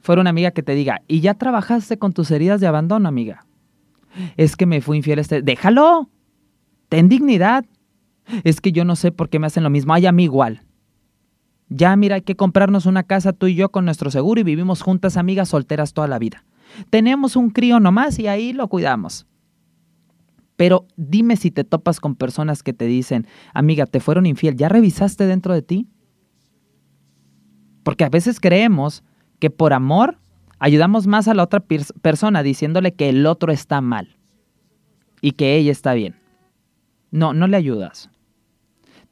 fuera 0.00 0.20
una 0.20 0.30
amiga 0.30 0.52
que 0.52 0.62
te 0.62 0.76
diga, 0.76 1.02
¿y 1.08 1.20
ya 1.20 1.34
trabajaste 1.34 1.98
con 1.98 2.12
tus 2.12 2.30
heridas 2.30 2.60
de 2.60 2.68
abandono, 2.68 3.08
amiga? 3.08 3.44
Es 4.36 4.54
que 4.54 4.66
me 4.66 4.80
fui 4.80 4.98
infiel 4.98 5.18
este... 5.18 5.42
Déjalo. 5.42 6.08
Ten 6.88 7.08
dignidad. 7.08 7.64
Es 8.44 8.60
que 8.60 8.72
yo 8.72 8.84
no 8.84 8.96
sé 8.96 9.12
por 9.12 9.28
qué 9.28 9.38
me 9.38 9.46
hacen 9.46 9.62
lo 9.62 9.70
mismo. 9.70 9.94
Ay, 9.94 10.06
a 10.06 10.12
mí 10.12 10.24
igual. 10.24 10.62
Ya 11.68 11.94
mira, 11.96 12.16
hay 12.16 12.22
que 12.22 12.36
comprarnos 12.36 12.86
una 12.86 13.02
casa 13.02 13.32
tú 13.32 13.46
y 13.46 13.54
yo 13.54 13.70
con 13.70 13.84
nuestro 13.84 14.10
seguro 14.10 14.40
y 14.40 14.44
vivimos 14.44 14.82
juntas 14.82 15.16
amigas 15.16 15.48
solteras 15.48 15.92
toda 15.92 16.08
la 16.08 16.18
vida. 16.18 16.44
Tenemos 16.90 17.36
un 17.36 17.50
crío 17.50 17.80
nomás 17.80 18.18
y 18.18 18.28
ahí 18.28 18.52
lo 18.52 18.68
cuidamos. 18.68 19.26
Pero 20.56 20.86
dime 20.96 21.36
si 21.36 21.50
te 21.50 21.64
topas 21.64 22.00
con 22.00 22.14
personas 22.14 22.62
que 22.62 22.72
te 22.72 22.86
dicen, 22.86 23.26
amiga, 23.54 23.86
te 23.86 24.00
fueron 24.00 24.26
infiel, 24.26 24.56
¿ya 24.56 24.68
revisaste 24.68 25.26
dentro 25.26 25.52
de 25.52 25.62
ti? 25.62 25.88
Porque 27.82 28.04
a 28.04 28.08
veces 28.08 28.40
creemos 28.40 29.02
que 29.40 29.50
por 29.50 29.72
amor 29.72 30.18
ayudamos 30.58 31.06
más 31.06 31.28
a 31.28 31.34
la 31.34 31.42
otra 31.42 31.60
persona 31.60 32.42
diciéndole 32.42 32.94
que 32.94 33.08
el 33.08 33.26
otro 33.26 33.52
está 33.52 33.80
mal 33.80 34.16
y 35.20 35.32
que 35.32 35.56
ella 35.56 35.72
está 35.72 35.94
bien. 35.94 36.16
No, 37.10 37.34
no 37.34 37.46
le 37.46 37.56
ayudas. 37.56 38.10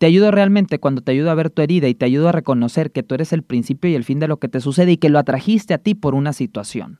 Te 0.02 0.06
ayudo 0.06 0.32
realmente 0.32 0.80
cuando 0.80 1.00
te 1.00 1.12
ayudo 1.12 1.30
a 1.30 1.37
ver 1.37 1.49
tu 1.49 1.62
herida 1.62 1.87
y 1.87 1.94
te 1.94 2.04
ayudo 2.04 2.28
a 2.28 2.32
reconocer 2.32 2.90
que 2.90 3.04
tú 3.04 3.14
eres 3.14 3.32
el 3.32 3.44
principio 3.44 3.88
y 3.88 3.94
el 3.94 4.02
fin 4.02 4.18
de 4.18 4.26
lo 4.26 4.40
que 4.40 4.49
te 4.49 4.61
sucede 4.61 4.90
y 4.90 4.97
que 4.97 5.09
lo 5.09 5.21
atrajiste 5.21 5.75
a 5.75 5.78
ti 5.78 5.94
por 5.94 6.16
una 6.16 6.32
situación. 6.32 6.99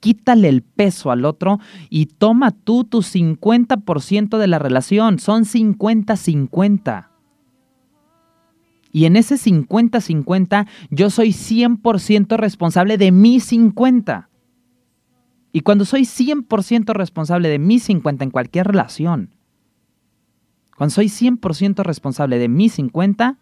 Quítale 0.00 0.50
el 0.50 0.60
peso 0.60 1.10
al 1.10 1.24
otro 1.24 1.60
y 1.88 2.04
toma 2.04 2.50
tú 2.50 2.84
tu 2.84 2.98
50% 2.98 4.36
de 4.36 4.46
la 4.46 4.58
relación. 4.58 5.18
Son 5.18 5.46
50-50. 5.46 7.08
Y 8.92 9.06
en 9.06 9.16
ese 9.16 9.36
50-50 9.36 10.68
yo 10.90 11.08
soy 11.08 11.30
100% 11.30 12.36
responsable 12.36 12.98
de 12.98 13.12
mi 13.12 13.40
50. 13.40 14.28
Y 15.52 15.60
cuando 15.60 15.86
soy 15.86 16.02
100% 16.02 16.92
responsable 16.92 17.48
de 17.48 17.58
mi 17.58 17.78
50 17.78 18.24
en 18.24 18.30
cualquier 18.30 18.66
relación, 18.66 19.37
cuando 20.78 20.94
soy 20.94 21.06
100% 21.06 21.82
responsable 21.82 22.38
de 22.38 22.48
mis 22.48 22.74
50, 22.74 23.36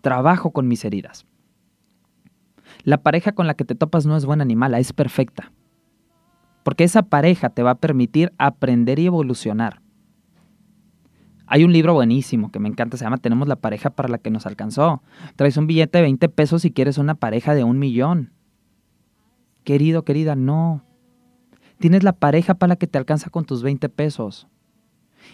trabajo 0.00 0.50
con 0.50 0.66
mis 0.66 0.84
heridas. 0.84 1.26
La 2.82 3.04
pareja 3.04 3.32
con 3.32 3.46
la 3.46 3.54
que 3.54 3.64
te 3.64 3.76
topas 3.76 4.04
no 4.04 4.16
es 4.16 4.26
buena 4.26 4.44
ni 4.44 4.56
mala, 4.56 4.80
es 4.80 4.92
perfecta. 4.92 5.52
Porque 6.64 6.82
esa 6.82 7.04
pareja 7.04 7.50
te 7.50 7.62
va 7.62 7.70
a 7.70 7.78
permitir 7.78 8.32
aprender 8.36 8.98
y 8.98 9.06
evolucionar. 9.06 9.80
Hay 11.46 11.62
un 11.62 11.72
libro 11.72 11.94
buenísimo 11.94 12.50
que 12.50 12.58
me 12.58 12.68
encanta, 12.68 12.96
se 12.96 13.04
llama 13.04 13.18
Tenemos 13.18 13.46
la 13.46 13.56
pareja 13.56 13.90
para 13.90 14.08
la 14.08 14.18
que 14.18 14.30
nos 14.30 14.44
alcanzó. 14.44 15.02
Traes 15.36 15.56
un 15.56 15.68
billete 15.68 15.98
de 15.98 16.02
20 16.02 16.28
pesos 16.30 16.62
si 16.62 16.72
quieres 16.72 16.98
una 16.98 17.14
pareja 17.14 17.54
de 17.54 17.62
un 17.62 17.78
millón. 17.78 18.32
Querido, 19.62 20.04
querida, 20.04 20.34
no. 20.34 20.84
Tienes 21.78 22.02
la 22.02 22.14
pareja 22.14 22.54
para 22.54 22.70
la 22.70 22.76
que 22.76 22.88
te 22.88 22.98
alcanza 22.98 23.30
con 23.30 23.44
tus 23.44 23.62
20 23.62 23.88
pesos. 23.88 24.48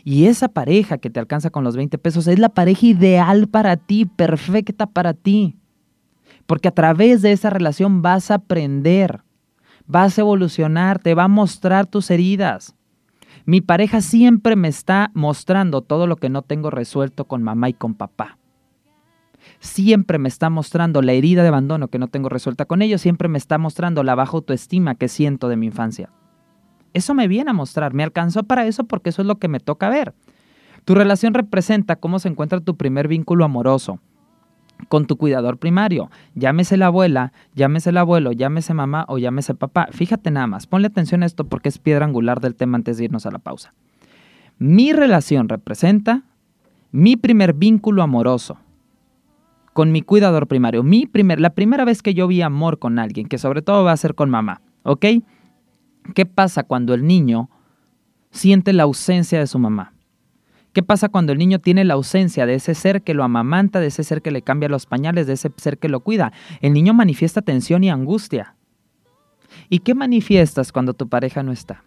Y 0.05 0.27
esa 0.27 0.49
pareja 0.49 0.99
que 0.99 1.11
te 1.11 1.21
alcanza 1.21 1.51
con 1.51 1.65
los 1.65 1.77
20 1.77 1.99
pesos 1.99 2.27
es 2.27 2.39
la 2.39 2.49
pareja 2.49 2.87
ideal 2.87 3.49
para 3.49 3.77
ti, 3.77 4.07
perfecta 4.07 4.87
para 4.87 5.15
ti. 5.15 5.57
Porque 6.47 6.69
a 6.69 6.75
través 6.75 7.23
de 7.23 7.33
esa 7.33 7.51
relación 7.51 8.01
vas 8.03 8.31
a 8.31 8.37
aprender, 8.37 9.23
vas 9.87 10.19
a 10.19 10.23
evolucionar, 10.23 10.99
te 10.99 11.15
va 11.15 11.25
a 11.25 11.29
mostrar 11.29 11.87
tus 11.87 12.11
heridas. 12.11 12.75
Mi 13.45 13.61
pareja 13.61 14.01
siempre 14.01 14.57
me 14.57 14.69
está 14.69 15.11
mostrando 15.15 15.83
todo 15.83 16.07
lo 16.07 16.17
que 16.17 16.29
no 16.29 16.43
tengo 16.43 16.71
resuelto 16.71 17.27
con 17.27 17.43
mamá 17.43 17.69
y 17.69 17.75
con 17.75 17.95
papá. 17.95 18.39
Siempre 19.61 20.19
me 20.19 20.29
está 20.29 20.51
mostrando 20.51 21.03
la 21.03 21.13
herida 21.13 21.43
de 21.43 21.49
abandono 21.49 21.89
que 21.89 21.99
no 21.99 22.09
tengo 22.09 22.29
resuelta 22.29 22.67
con 22.67 22.83
ellos, 22.83 23.01
siempre 23.01 23.29
me 23.29 23.39
está 23.39 23.59
mostrando 23.59 24.03
la 24.03 24.15
baja 24.15 24.33
autoestima 24.33 24.95
que 24.95 25.09
siento 25.09 25.49
de 25.49 25.57
mi 25.57 25.67
infancia. 25.67 26.11
Eso 26.95 27.15
me 27.15 27.29
viene 27.29 27.51
a 27.51 27.55
mostrar, 27.55 27.95
me 27.95 28.03
alcanzó 28.03 28.43
para 28.43 28.67
eso 28.67 28.85
porque 28.85 29.11
eso 29.11 29.23
es 29.23 29.29
lo 29.29 29.37
que 29.37 29.49
me 29.49 29.61
toca 29.61 29.89
ver. 29.89 30.15
Tu 30.85 30.95
relación 30.95 31.35
representa 31.35 31.97
cómo 31.97 32.19
se 32.19 32.29
encuentra 32.29 32.61
tu 32.61 32.77
primer 32.77 33.09
vínculo 33.09 33.45
amoroso 33.45 34.01
con 34.89 35.07
tu 35.07 35.17
cuidador 35.17 35.59
primario. 35.59 36.11
Llámese 36.35 36.77
la 36.77 36.87
abuela, 36.87 37.33
llámese 37.55 37.91
el 37.91 37.99
abuelo, 37.99 38.33
llámese 38.33 38.75
mamá 38.75 39.05
o 39.09 39.19
llámese 39.19 39.55
papá. 39.55 39.89
Fíjate 39.91 40.31
nada 40.31 40.47
más, 40.47 40.67
ponle 40.67 40.87
atención 40.87 41.23
a 41.23 41.27
esto 41.27 41.45
porque 41.45 41.69
es 41.69 41.79
piedra 41.79 42.05
angular 42.05 42.41
del 42.41 42.55
tema 42.55 42.77
antes 42.77 42.97
de 42.97 43.05
irnos 43.05 43.27
a 43.27 43.31
la 43.31 43.39
pausa. 43.39 43.75
Mi 44.59 44.93
relación 44.93 45.49
representa 45.49 46.23
mi 46.91 47.17
primer 47.17 47.53
vínculo 47.53 48.03
amoroso 48.03 48.59
con 49.73 49.93
mi 49.93 50.03
cuidador 50.03 50.47
primario. 50.47 50.83
Mi 50.83 51.07
primer, 51.07 51.41
la 51.41 51.51
primera 51.51 51.85
vez 51.85 52.03
que 52.03 52.15
yo 52.15 52.27
vi 52.27 52.43
amor 52.43 52.79
con 52.79 52.99
alguien, 52.99 53.29
que 53.29 53.39
sobre 53.39 53.63
todo 53.63 53.85
va 53.85 53.93
a 53.93 53.97
ser 53.97 54.15
con 54.15 54.31
mamá, 54.31 54.61
¿ok? 54.83 55.05
¿Qué 56.15 56.27
pasa 56.27 56.63
cuando 56.63 56.95
el 56.95 57.07
niño 57.07 57.51
siente 58.31 58.73
la 58.73 58.85
ausencia 58.85 59.39
de 59.39 59.47
su 59.47 59.59
mamá? 59.59 59.93
¿Qué 60.73 60.83
pasa 60.83 61.09
cuando 61.09 61.33
el 61.33 61.39
niño 61.39 61.59
tiene 61.59 61.85
la 61.85 61.95
ausencia 61.95 62.47
de 62.47 62.55
ese 62.55 62.75
ser 62.75 63.03
que 63.03 63.15
lo 63.15 63.25
amamanta, 63.25 63.81
de 63.81 63.89
ese 63.89 64.05
ser 64.05 64.23
que 64.23 64.31
le 64.31 64.43
cambia 64.43 64.69
los 64.69 64.87
pañales, 64.87 65.27
de 65.27 65.33
ese 65.33 65.51
ser 65.57 65.79
que 65.79 65.89
lo 65.89 66.01
cuida? 66.01 66.33
El 66.61 66.73
niño 66.73 66.95
manifiesta 66.95 67.43
tensión 67.43 67.83
y 67.85 67.91
angustia. 67.91 68.55
¿Y 69.69 69.81
qué 69.81 69.95
manifiestas 69.95 70.73
cuando 70.73 70.95
tu 70.95 71.09
pareja 71.09 71.43
no 71.43 71.53
está? 71.53 71.85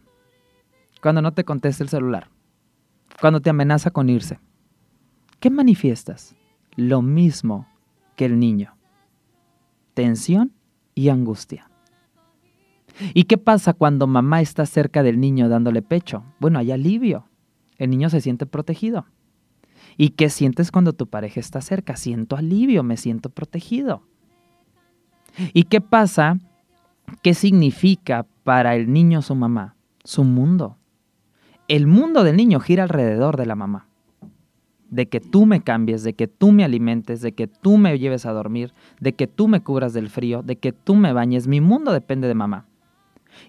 Cuando 1.02 1.22
no 1.22 1.32
te 1.32 1.46
contesta 1.46 1.84
el 1.84 1.90
celular. 1.90 2.30
Cuando 3.20 3.40
te 3.40 3.50
amenaza 3.50 3.92
con 3.92 4.10
irse. 4.10 4.40
¿Qué 5.40 5.50
manifiestas? 5.50 6.36
Lo 6.76 7.02
mismo 7.02 7.68
que 8.16 8.26
el 8.26 8.40
niño. 8.40 8.76
Tensión 9.94 10.54
y 10.96 11.10
angustia. 11.10 11.71
¿Y 13.14 13.24
qué 13.24 13.38
pasa 13.38 13.74
cuando 13.74 14.08
mamá 14.08 14.42
está 14.42 14.66
cerca 14.66 15.04
del 15.04 15.20
niño 15.20 15.50
dándole 15.50 15.82
pecho? 15.82 16.24
Bueno, 16.40 16.60
hay 16.60 16.72
alivio. 16.72 17.26
El 17.78 17.90
niño 17.90 18.10
se 18.10 18.22
siente 18.22 18.46
protegido. 18.46 19.06
¿Y 19.98 20.10
qué 20.10 20.30
sientes 20.30 20.72
cuando 20.72 20.94
tu 20.94 21.08
pareja 21.08 21.40
está 21.40 21.62
cerca? 21.62 21.96
Siento 21.96 22.36
alivio, 22.36 22.84
me 22.84 22.98
siento 22.98 23.30
protegido. 23.30 24.04
¿Y 25.54 25.64
qué 25.64 25.82
pasa? 25.82 26.40
¿Qué 27.22 27.34
significa 27.34 28.26
para 28.44 28.76
el 28.76 28.92
niño 28.92 29.22
su 29.22 29.36
mamá? 29.36 29.76
Su 30.04 30.24
mundo. 30.24 30.78
El 31.68 31.88
mundo 31.88 32.24
del 32.24 32.38
niño 32.38 32.60
gira 32.60 32.84
alrededor 32.84 33.38
de 33.38 33.46
la 33.46 33.56
mamá. 33.56 33.88
De 34.90 35.08
que 35.08 35.22
tú 35.22 35.46
me 35.46 35.62
cambies, 35.62 36.04
de 36.04 36.14
que 36.14 36.28
tú 36.28 36.52
me 36.52 36.66
alimentes, 36.66 37.22
de 37.22 37.32
que 37.32 37.48
tú 37.48 37.78
me 37.78 37.98
lleves 37.98 38.26
a 38.26 38.34
dormir, 38.34 38.74
de 39.00 39.14
que 39.14 39.28
tú 39.28 39.48
me 39.48 39.62
cubras 39.62 39.94
del 39.94 40.10
frío, 40.10 40.44
de 40.44 40.58
que 40.58 40.74
tú 40.74 40.96
me 40.96 41.14
bañes. 41.14 41.48
Mi 41.48 41.62
mundo 41.62 41.94
depende 41.94 42.28
de 42.28 42.36
mamá. 42.36 42.66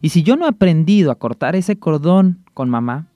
Y 0.00 0.10
si 0.10 0.22
yo 0.22 0.36
no 0.36 0.46
he 0.46 0.48
aprendido 0.48 1.10
a 1.10 1.18
cortar 1.18 1.56
ese 1.56 1.78
cordón 1.78 2.44
con 2.54 2.70
mamá, 2.70 3.08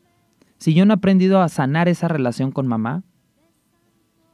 si 0.58 0.75
yo 0.75 0.87
no 0.87 0.94
he 0.94 0.96
aprendido 0.96 1.40
a 1.40 1.49
sanar 1.49 1.88
esa 1.88 2.08
relación 2.08 2.52
con 2.52 2.66
mamá, 2.66 3.02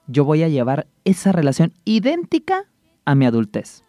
yo 0.06 0.24
voy 0.24 0.42
a 0.42 0.48
llevar 0.48 0.86
esa 1.04 1.32
relación 1.32 1.72
idéntica 1.84 2.64
a 3.04 3.14
mi 3.14 3.26
adultez. 3.26 3.82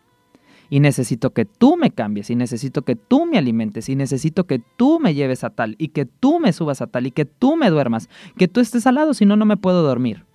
Y 0.70 0.80
necesito 0.80 1.34
que 1.34 1.46
tú 1.46 1.78
me 1.78 1.92
cambies, 1.92 2.30
y 2.30 2.36
necesito 2.36 2.82
que 2.82 2.96
tú 2.96 3.26
me 3.26 3.38
alimentes, 3.38 3.90
y 3.90 3.96
necesito 3.96 4.46
que 4.46 4.60
tú 4.60 5.00
me 5.00 5.14
lleves 5.14 5.44
a 5.44 5.52
tal, 5.52 5.76
y 5.78 5.90
que 5.90 6.06
tú 6.06 6.40
me 6.40 6.54
subas 6.54 6.82
a 6.82 6.88
tal, 6.88 7.06
y 7.06 7.12
que 7.12 7.26
tú 7.26 7.56
me 7.56 7.70
duermas, 7.70 8.10
que 8.38 8.48
tú 8.48 8.60
estés 8.60 8.88
al 8.88 8.96
lado, 8.96 9.14
si 9.14 9.26
no, 9.26 9.36
no 9.36 9.46
me 9.46 9.58
puedo 9.58 9.84
dormir. 9.84 10.26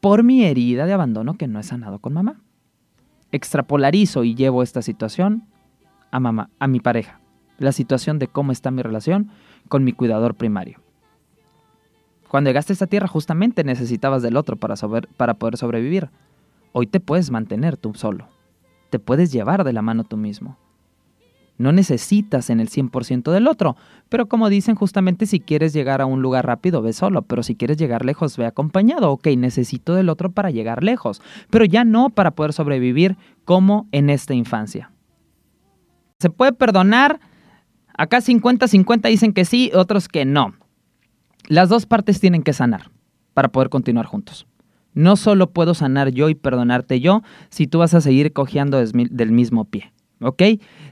Por 0.00 0.22
mi 0.22 0.44
herida 0.44 0.86
de 0.86 0.92
abandono 0.92 1.34
que 1.34 1.48
no 1.48 1.58
he 1.58 1.62
sanado 1.62 1.98
con 1.98 2.14
mamá. 2.14 2.40
Extrapolarizo 3.32 4.24
y 4.24 4.34
llevo 4.34 4.62
esta 4.62 4.80
situación 4.80 5.48
a 6.14 6.20
mamá, 6.20 6.48
a 6.60 6.68
mi 6.68 6.78
pareja. 6.78 7.18
La 7.58 7.72
situación 7.72 8.20
de 8.20 8.28
cómo 8.28 8.52
está 8.52 8.70
mi 8.70 8.82
relación 8.82 9.30
con 9.68 9.82
mi 9.82 9.92
cuidador 9.92 10.36
primario. 10.36 10.78
Cuando 12.28 12.50
llegaste 12.50 12.72
a 12.72 12.74
esta 12.74 12.86
tierra 12.86 13.08
justamente 13.08 13.64
necesitabas 13.64 14.22
del 14.22 14.36
otro 14.36 14.56
para, 14.56 14.76
para 15.16 15.34
poder 15.34 15.56
sobrevivir. 15.56 16.10
Hoy 16.72 16.86
te 16.86 17.00
puedes 17.00 17.32
mantener 17.32 17.76
tú 17.76 17.94
solo. 17.94 18.28
Te 18.90 19.00
puedes 19.00 19.32
llevar 19.32 19.64
de 19.64 19.72
la 19.72 19.82
mano 19.82 20.04
tú 20.04 20.16
mismo. 20.16 20.56
No 21.58 21.72
necesitas 21.72 22.48
en 22.48 22.60
el 22.60 22.68
100% 22.68 23.32
del 23.32 23.48
otro, 23.48 23.76
pero 24.08 24.26
como 24.26 24.48
dicen 24.48 24.76
justamente 24.76 25.26
si 25.26 25.40
quieres 25.40 25.72
llegar 25.72 26.00
a 26.00 26.06
un 26.06 26.22
lugar 26.22 26.46
rápido, 26.46 26.80
ve 26.80 26.92
solo, 26.92 27.22
pero 27.22 27.42
si 27.42 27.56
quieres 27.56 27.76
llegar 27.76 28.04
lejos, 28.04 28.36
ve 28.36 28.46
acompañado. 28.46 29.10
Ok, 29.10 29.26
necesito 29.36 29.94
del 29.94 30.10
otro 30.10 30.30
para 30.30 30.50
llegar 30.50 30.84
lejos, 30.84 31.22
pero 31.50 31.64
ya 31.64 31.84
no 31.84 32.10
para 32.10 32.32
poder 32.32 32.52
sobrevivir 32.52 33.16
como 33.44 33.88
en 33.90 34.10
esta 34.10 34.34
infancia. 34.34 34.93
¿Se 36.18 36.30
puede 36.30 36.52
perdonar? 36.52 37.20
Acá 37.96 38.20
50-50 38.20 39.08
dicen 39.08 39.32
que 39.32 39.44
sí, 39.44 39.70
otros 39.74 40.08
que 40.08 40.24
no. 40.24 40.54
Las 41.46 41.68
dos 41.68 41.86
partes 41.86 42.20
tienen 42.20 42.42
que 42.42 42.52
sanar 42.52 42.90
para 43.34 43.48
poder 43.48 43.68
continuar 43.68 44.06
juntos. 44.06 44.46
No 44.94 45.16
solo 45.16 45.50
puedo 45.50 45.74
sanar 45.74 46.10
yo 46.10 46.28
y 46.28 46.34
perdonarte 46.34 47.00
yo 47.00 47.22
si 47.50 47.66
tú 47.66 47.78
vas 47.78 47.94
a 47.94 48.00
seguir 48.00 48.32
cojeando 48.32 48.78
del 48.78 49.32
mismo 49.32 49.64
pie. 49.64 49.92
¿Ok? 50.20 50.42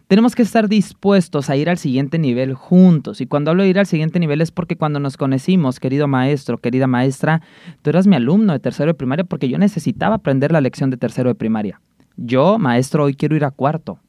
Tenemos 0.09 0.35
que 0.35 0.43
estar 0.43 0.69
dispuestos 0.69 1.49
a 1.49 1.57
ir 1.57 1.71
al 1.71 1.79
siguiente 1.79 2.19
nivel 2.19 2.55
juntos. 2.55 3.21
Y 3.21 3.27
cuando 3.27 3.51
hablo 3.51 3.63
de 3.63 3.71
ir 3.71 3.79
al 3.79 3.87
siguiente 3.87 4.19
nivel 4.19 4.41
es 4.41 4.51
porque 4.51 4.77
cuando 4.77 5.01
nos 5.01 5.17
conocimos, 5.17 5.81
querido 5.81 6.09
maestro, 6.09 6.59
querida 6.59 6.87
maestra, 6.87 7.41
tú 7.81 7.91
eras 7.91 8.07
mi 8.07 8.17
alumno 8.17 8.53
de 8.53 8.59
tercero 8.59 8.89
de 8.89 8.95
primaria 8.95 9.25
porque 9.25 9.49
yo 9.49 9.57
necesitaba 9.59 10.17
aprender 10.17 10.53
la 10.53 10.61
lección 10.61 10.91
de 10.91 10.97
tercero 10.97 11.31
de 11.31 11.37
primaria. 11.37 11.81
Yo, 12.17 12.59
maestro, 12.59 13.05
hoy 13.05 13.15
quiero 13.15 13.37
ir 13.37 13.45
a 13.45 13.53
cuarto. 13.53 14.01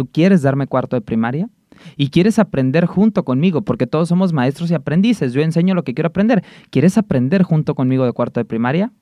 ¿Tú 0.00 0.08
quieres 0.10 0.40
darme 0.40 0.66
cuarto 0.66 0.96
de 0.96 1.02
primaria? 1.02 1.50
Y 1.98 2.08
quieres 2.08 2.38
aprender 2.38 2.86
junto 2.86 3.22
conmigo, 3.22 3.60
porque 3.60 3.86
todos 3.86 4.08
somos 4.08 4.32
maestros 4.32 4.70
y 4.70 4.74
aprendices. 4.74 5.34
Yo 5.34 5.42
enseño 5.42 5.74
lo 5.74 5.84
que 5.84 5.92
quiero 5.92 6.08
aprender. 6.08 6.42
¿Quieres 6.70 6.96
aprender 6.96 7.42
junto 7.42 7.74
conmigo 7.74 8.06
de 8.06 8.14
cuarto 8.14 8.40
de 8.40 8.46
primaria? 8.46 8.92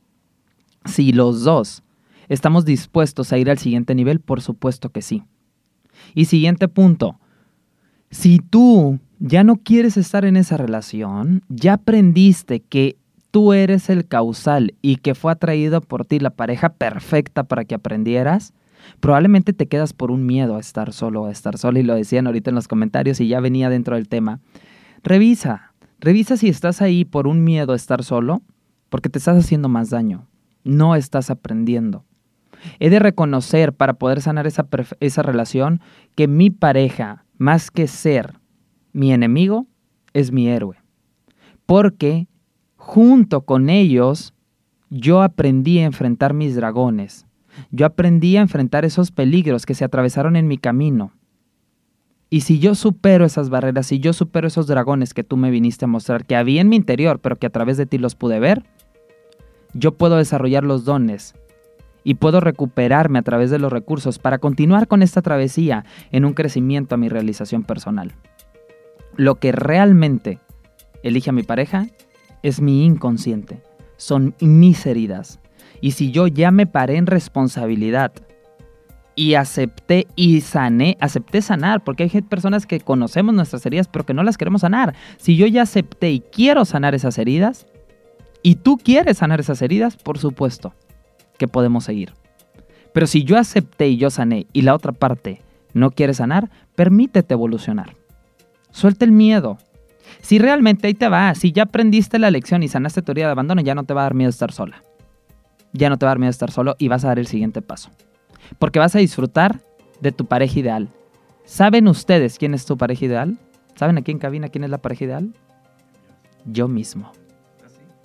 Si 0.86 1.12
los 1.12 1.44
dos 1.44 1.84
estamos 2.28 2.64
dispuestos 2.64 3.32
a 3.32 3.38
ir 3.38 3.48
al 3.48 3.58
siguiente 3.58 3.94
nivel, 3.94 4.18
por 4.18 4.40
supuesto 4.40 4.88
que 4.88 5.00
sí. 5.00 5.22
Y 6.16 6.24
siguiente 6.24 6.66
punto. 6.66 7.20
Si 8.10 8.40
tú 8.40 8.98
ya 9.20 9.44
no 9.44 9.54
quieres 9.54 9.96
estar 9.96 10.24
en 10.24 10.36
esa 10.36 10.56
relación, 10.56 11.44
ya 11.48 11.74
aprendiste 11.74 12.58
que 12.58 12.96
tú 13.30 13.52
eres 13.52 13.88
el 13.88 14.08
causal 14.08 14.74
y 14.82 14.96
que 14.96 15.14
fue 15.14 15.30
atraído 15.30 15.80
por 15.80 16.04
ti 16.04 16.18
la 16.18 16.30
pareja 16.30 16.70
perfecta 16.70 17.44
para 17.44 17.64
que 17.64 17.76
aprendieras, 17.76 18.52
Probablemente 19.00 19.52
te 19.52 19.66
quedas 19.66 19.92
por 19.92 20.10
un 20.10 20.26
miedo 20.26 20.56
a 20.56 20.60
estar 20.60 20.92
solo, 20.92 21.26
a 21.26 21.30
estar 21.30 21.58
sola, 21.58 21.78
y 21.78 21.82
lo 21.82 21.94
decían 21.94 22.26
ahorita 22.26 22.50
en 22.50 22.56
los 22.56 22.68
comentarios 22.68 23.20
y 23.20 23.28
ya 23.28 23.40
venía 23.40 23.70
dentro 23.70 23.96
del 23.96 24.08
tema. 24.08 24.40
Revisa, 25.02 25.74
revisa 26.00 26.36
si 26.36 26.48
estás 26.48 26.82
ahí 26.82 27.04
por 27.04 27.26
un 27.26 27.44
miedo 27.44 27.72
a 27.72 27.76
estar 27.76 28.02
solo, 28.02 28.42
porque 28.88 29.08
te 29.08 29.18
estás 29.18 29.38
haciendo 29.38 29.68
más 29.68 29.90
daño, 29.90 30.26
no 30.64 30.96
estás 30.96 31.30
aprendiendo. 31.30 32.04
He 32.80 32.90
de 32.90 32.98
reconocer 32.98 33.72
para 33.72 33.94
poder 33.94 34.20
sanar 34.20 34.46
esa, 34.46 34.66
esa 35.00 35.22
relación 35.22 35.80
que 36.14 36.26
mi 36.26 36.50
pareja, 36.50 37.24
más 37.36 37.70
que 37.70 37.86
ser 37.86 38.34
mi 38.92 39.12
enemigo, 39.12 39.66
es 40.12 40.32
mi 40.32 40.48
héroe. 40.48 40.76
Porque 41.66 42.26
junto 42.76 43.42
con 43.42 43.70
ellos 43.70 44.34
yo 44.90 45.22
aprendí 45.22 45.78
a 45.78 45.84
enfrentar 45.84 46.34
mis 46.34 46.56
dragones, 46.56 47.26
yo 47.70 47.86
aprendí 47.86 48.36
a 48.36 48.40
enfrentar 48.40 48.84
esos 48.84 49.10
peligros 49.10 49.66
que 49.66 49.74
se 49.74 49.84
atravesaron 49.84 50.36
en 50.36 50.48
mi 50.48 50.58
camino. 50.58 51.12
Y 52.30 52.42
si 52.42 52.58
yo 52.58 52.74
supero 52.74 53.24
esas 53.24 53.48
barreras, 53.48 53.86
si 53.86 54.00
yo 54.00 54.12
supero 54.12 54.48
esos 54.48 54.66
dragones 54.66 55.14
que 55.14 55.24
tú 55.24 55.36
me 55.36 55.50
viniste 55.50 55.86
a 55.86 55.88
mostrar, 55.88 56.26
que 56.26 56.36
había 56.36 56.60
en 56.60 56.68
mi 56.68 56.76
interior, 56.76 57.20
pero 57.20 57.36
que 57.36 57.46
a 57.46 57.50
través 57.50 57.76
de 57.76 57.86
ti 57.86 57.96
los 57.96 58.14
pude 58.14 58.38
ver, 58.38 58.64
yo 59.72 59.92
puedo 59.92 60.16
desarrollar 60.16 60.64
los 60.64 60.84
dones 60.84 61.34
y 62.04 62.14
puedo 62.14 62.40
recuperarme 62.40 63.18
a 63.18 63.22
través 63.22 63.50
de 63.50 63.58
los 63.58 63.72
recursos 63.72 64.18
para 64.18 64.38
continuar 64.38 64.88
con 64.88 65.02
esta 65.02 65.22
travesía 65.22 65.84
en 66.10 66.24
un 66.24 66.34
crecimiento 66.34 66.94
a 66.94 66.98
mi 66.98 67.08
realización 67.08 67.64
personal. 67.64 68.12
Lo 69.16 69.36
que 69.36 69.52
realmente 69.52 70.38
elige 71.02 71.30
a 71.30 71.34
mi 71.34 71.42
pareja 71.42 71.86
es 72.42 72.60
mi 72.60 72.84
inconsciente, 72.84 73.62
son 73.96 74.34
mis 74.40 74.86
heridas, 74.86 75.40
y 75.80 75.92
si 75.92 76.10
yo 76.10 76.26
ya 76.26 76.50
me 76.50 76.66
paré 76.66 76.96
en 76.96 77.06
responsabilidad 77.06 78.12
y 79.14 79.34
acepté 79.34 80.06
y 80.14 80.40
sané, 80.42 80.96
acepté 81.00 81.42
sanar, 81.42 81.82
porque 81.82 82.04
hay 82.04 82.22
personas 82.22 82.66
que 82.66 82.80
conocemos 82.80 83.34
nuestras 83.34 83.66
heridas 83.66 83.88
pero 83.88 84.06
que 84.06 84.14
no 84.14 84.22
las 84.22 84.38
queremos 84.38 84.60
sanar. 84.60 84.94
Si 85.16 85.36
yo 85.36 85.46
ya 85.46 85.62
acepté 85.62 86.12
y 86.12 86.20
quiero 86.20 86.64
sanar 86.64 86.94
esas 86.94 87.18
heridas, 87.18 87.66
y 88.42 88.56
tú 88.56 88.78
quieres 88.78 89.18
sanar 89.18 89.40
esas 89.40 89.62
heridas, 89.62 89.96
por 89.96 90.18
supuesto 90.18 90.72
que 91.38 91.48
podemos 91.48 91.84
seguir. 91.84 92.14
Pero 92.92 93.06
si 93.06 93.24
yo 93.24 93.36
acepté 93.36 93.88
y 93.88 93.96
yo 93.96 94.10
sané 94.10 94.46
y 94.52 94.62
la 94.62 94.74
otra 94.74 94.92
parte 94.92 95.42
no 95.74 95.90
quiere 95.90 96.14
sanar, 96.14 96.50
permítete 96.74 97.34
evolucionar. 97.34 97.96
Suelta 98.70 99.04
el 99.04 99.12
miedo. 99.12 99.58
Si 100.20 100.38
realmente 100.38 100.86
ahí 100.86 100.94
te 100.94 101.08
va, 101.08 101.34
si 101.34 101.52
ya 101.52 101.64
aprendiste 101.64 102.18
la 102.18 102.30
lección 102.30 102.62
y 102.62 102.68
sanaste 102.68 103.02
tu 103.02 103.12
herida 103.12 103.26
de 103.26 103.32
abandono, 103.32 103.60
ya 103.60 103.74
no 103.74 103.84
te 103.84 103.94
va 103.94 104.02
a 104.02 104.04
dar 104.04 104.14
miedo 104.14 104.30
estar 104.30 104.52
sola. 104.52 104.82
Ya 105.72 105.90
no 105.90 105.98
te 105.98 106.06
va 106.06 106.10
a 106.10 106.14
dar 106.14 106.18
miedo 106.18 106.30
estar 106.30 106.50
solo 106.50 106.74
y 106.78 106.88
vas 106.88 107.04
a 107.04 107.08
dar 107.08 107.18
el 107.18 107.26
siguiente 107.26 107.62
paso. 107.62 107.90
Porque 108.58 108.78
vas 108.78 108.94
a 108.94 108.98
disfrutar 108.98 109.60
de 110.00 110.12
tu 110.12 110.26
pareja 110.26 110.58
ideal. 110.58 110.88
¿Saben 111.44 111.88
ustedes 111.88 112.38
quién 112.38 112.54
es 112.54 112.66
tu 112.66 112.76
pareja 112.76 113.04
ideal? 113.04 113.38
¿Saben 113.74 113.98
aquí 113.98 114.10
en 114.10 114.18
cabina 114.18 114.48
quién 114.48 114.64
es 114.64 114.70
la 114.70 114.78
pareja 114.78 115.04
ideal? 115.04 115.32
Yo 116.44 116.68
mismo. 116.68 117.12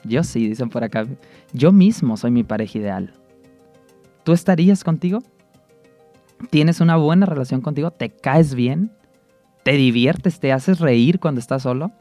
Yo 0.04 0.24
sí, 0.24 0.48
dicen 0.48 0.70
por 0.70 0.84
acá. 0.84 1.06
Yo 1.54 1.72
mismo 1.72 2.18
soy 2.18 2.32
mi 2.32 2.44
pareja 2.44 2.78
ideal. 2.78 3.14
¿Tú 4.24 4.34
estarías 4.34 4.84
contigo? 4.84 5.24
¿Tienes 6.50 6.82
una 6.82 6.98
buena 6.98 7.26
relación 7.26 7.62
contigo? 7.62 7.92
¿Te 7.92 8.10
caes 8.10 8.54
bien? 8.54 8.92
¿Te 9.64 9.74
diviertes? 9.74 10.40
¿Te 10.40 10.52
haces 10.52 10.80
reír 10.80 11.20
cuando 11.20 11.40
estás 11.40 11.64
solo? 11.64 11.92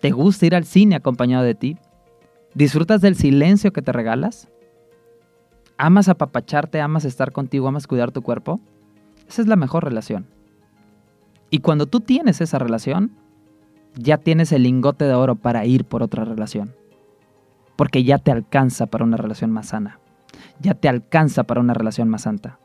¿Te 0.00 0.10
gusta 0.10 0.46
ir 0.46 0.54
al 0.54 0.64
cine 0.64 0.96
acompañado 0.96 1.44
de 1.44 1.54
ti? 1.54 1.76
¿Disfrutas 2.54 3.00
del 3.00 3.16
silencio 3.16 3.72
que 3.72 3.82
te 3.82 3.92
regalas? 3.92 4.48
¿Amas 5.78 6.08
apapacharte? 6.08 6.80
¿Amas 6.80 7.04
estar 7.04 7.32
contigo? 7.32 7.68
¿Amas 7.68 7.86
cuidar 7.86 8.10
tu 8.10 8.22
cuerpo? 8.22 8.60
Esa 9.28 9.42
es 9.42 9.48
la 9.48 9.56
mejor 9.56 9.84
relación. 9.84 10.26
Y 11.48 11.60
cuando 11.60 11.86
tú 11.86 12.00
tienes 12.00 12.40
esa 12.40 12.58
relación, 12.58 13.12
ya 13.94 14.18
tienes 14.18 14.52
el 14.52 14.64
lingote 14.64 15.04
de 15.04 15.14
oro 15.14 15.36
para 15.36 15.64
ir 15.64 15.84
por 15.84 16.02
otra 16.02 16.24
relación. 16.24 16.74
Porque 17.76 18.04
ya 18.04 18.18
te 18.18 18.30
alcanza 18.30 18.86
para 18.86 19.04
una 19.04 19.16
relación 19.16 19.50
más 19.50 19.68
sana. 19.68 20.00
Ya 20.60 20.74
te 20.74 20.88
alcanza 20.88 21.44
para 21.44 21.60
una 21.60 21.74
relación 21.74 22.08
más 22.08 22.22
santa. 22.22 22.58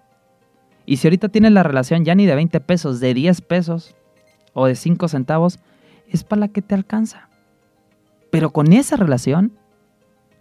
Y 0.85 0.97
si 0.97 1.07
ahorita 1.07 1.29
tienes 1.29 1.51
la 1.51 1.63
relación 1.63 2.05
ya 2.05 2.15
ni 2.15 2.25
de 2.25 2.35
20 2.35 2.59
pesos, 2.59 2.99
de 2.99 3.13
10 3.13 3.41
pesos 3.41 3.95
o 4.53 4.65
de 4.65 4.75
5 4.75 5.07
centavos, 5.07 5.59
es 6.07 6.23
para 6.23 6.41
la 6.41 6.47
que 6.49 6.61
te 6.61 6.75
alcanza. 6.75 7.29
Pero 8.31 8.51
con 8.51 8.73
esa 8.73 8.95
relación 8.95 9.53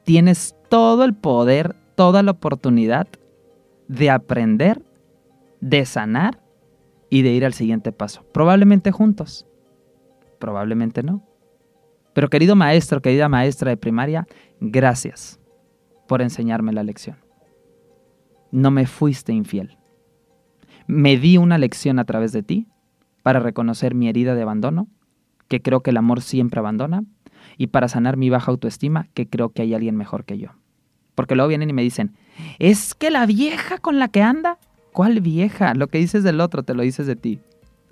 tienes 0.04 0.56
todo 0.68 1.04
el 1.04 1.14
poder, 1.14 1.76
toda 1.94 2.23
la 2.23 2.32
oportunidad 2.32 3.08
de 3.88 4.11
aprender, 4.11 4.82
de 5.61 5.84
sanar 5.84 6.40
y 7.11 7.23
de 7.23 7.32
ir 7.32 7.44
al 7.44 7.54
siguiente 7.54 7.92
paso. 7.92 8.25
Probablemente 8.32 8.92
juntos, 8.92 9.46
probablemente 10.38 11.02
no. 11.02 11.23
Pero 12.12 12.30
querido 12.30 12.54
maestro, 12.54 13.02
querida 13.02 13.28
maestra 13.28 13.70
de 13.70 13.76
primaria, 13.76 14.26
gracias 14.61 15.40
por 16.06 16.23
enseñarme 16.23 16.73
la 16.73 16.82
lección. 16.82 17.16
No 18.52 18.70
me 18.70 18.87
fuiste 18.87 19.32
infiel 19.32 19.76
me 20.87 21.16
di 21.16 21.38
una 21.38 21.58
lección 21.58 21.99
a 21.99 22.04
través 22.04 22.32
de 22.32 22.42
ti 22.42 22.66
para 23.23 23.40
reconocer 23.40 23.94
mi 23.94 24.08
herida 24.08 24.34
de 24.34 24.42
abandono, 24.42 24.88
que 25.49 25.62
creo 25.62 25.82
que 25.82 25.90
el 25.90 25.96
amor 25.96 26.20
siempre 26.20 26.61
abandona, 26.61 27.04
y 27.56 27.68
para 27.68 27.88
sanar 27.88 28.16
mi 28.16 28.30
baja 28.30 28.50
autoestima, 28.50 29.08
que 29.14 29.26
creo 29.26 29.50
que 29.50 29.62
hay 29.62 29.75
alguien 29.75 29.96
mejor 29.96 30.25
que 30.25 30.38
yo. 30.38 30.50
Porque 31.14 31.34
luego 31.34 31.49
vienen 31.49 31.70
y 31.70 31.73
me 31.73 31.82
dicen, 31.82 32.14
es 32.58 32.94
que 32.94 33.11
la 33.11 33.26
vieja 33.26 33.78
con 33.78 33.99
la 33.99 34.08
que 34.08 34.23
anda, 34.23 34.58
¿cuál 34.92 35.20
vieja? 35.20 35.75
Lo 35.75 35.88
que 35.88 35.99
dices 35.99 36.25
del 36.25 36.40
otro, 36.40 36.62
te 36.62 36.75
lo 36.75 36.82
dices 36.82 37.06
de 37.06 37.16
ti. 37.16 37.40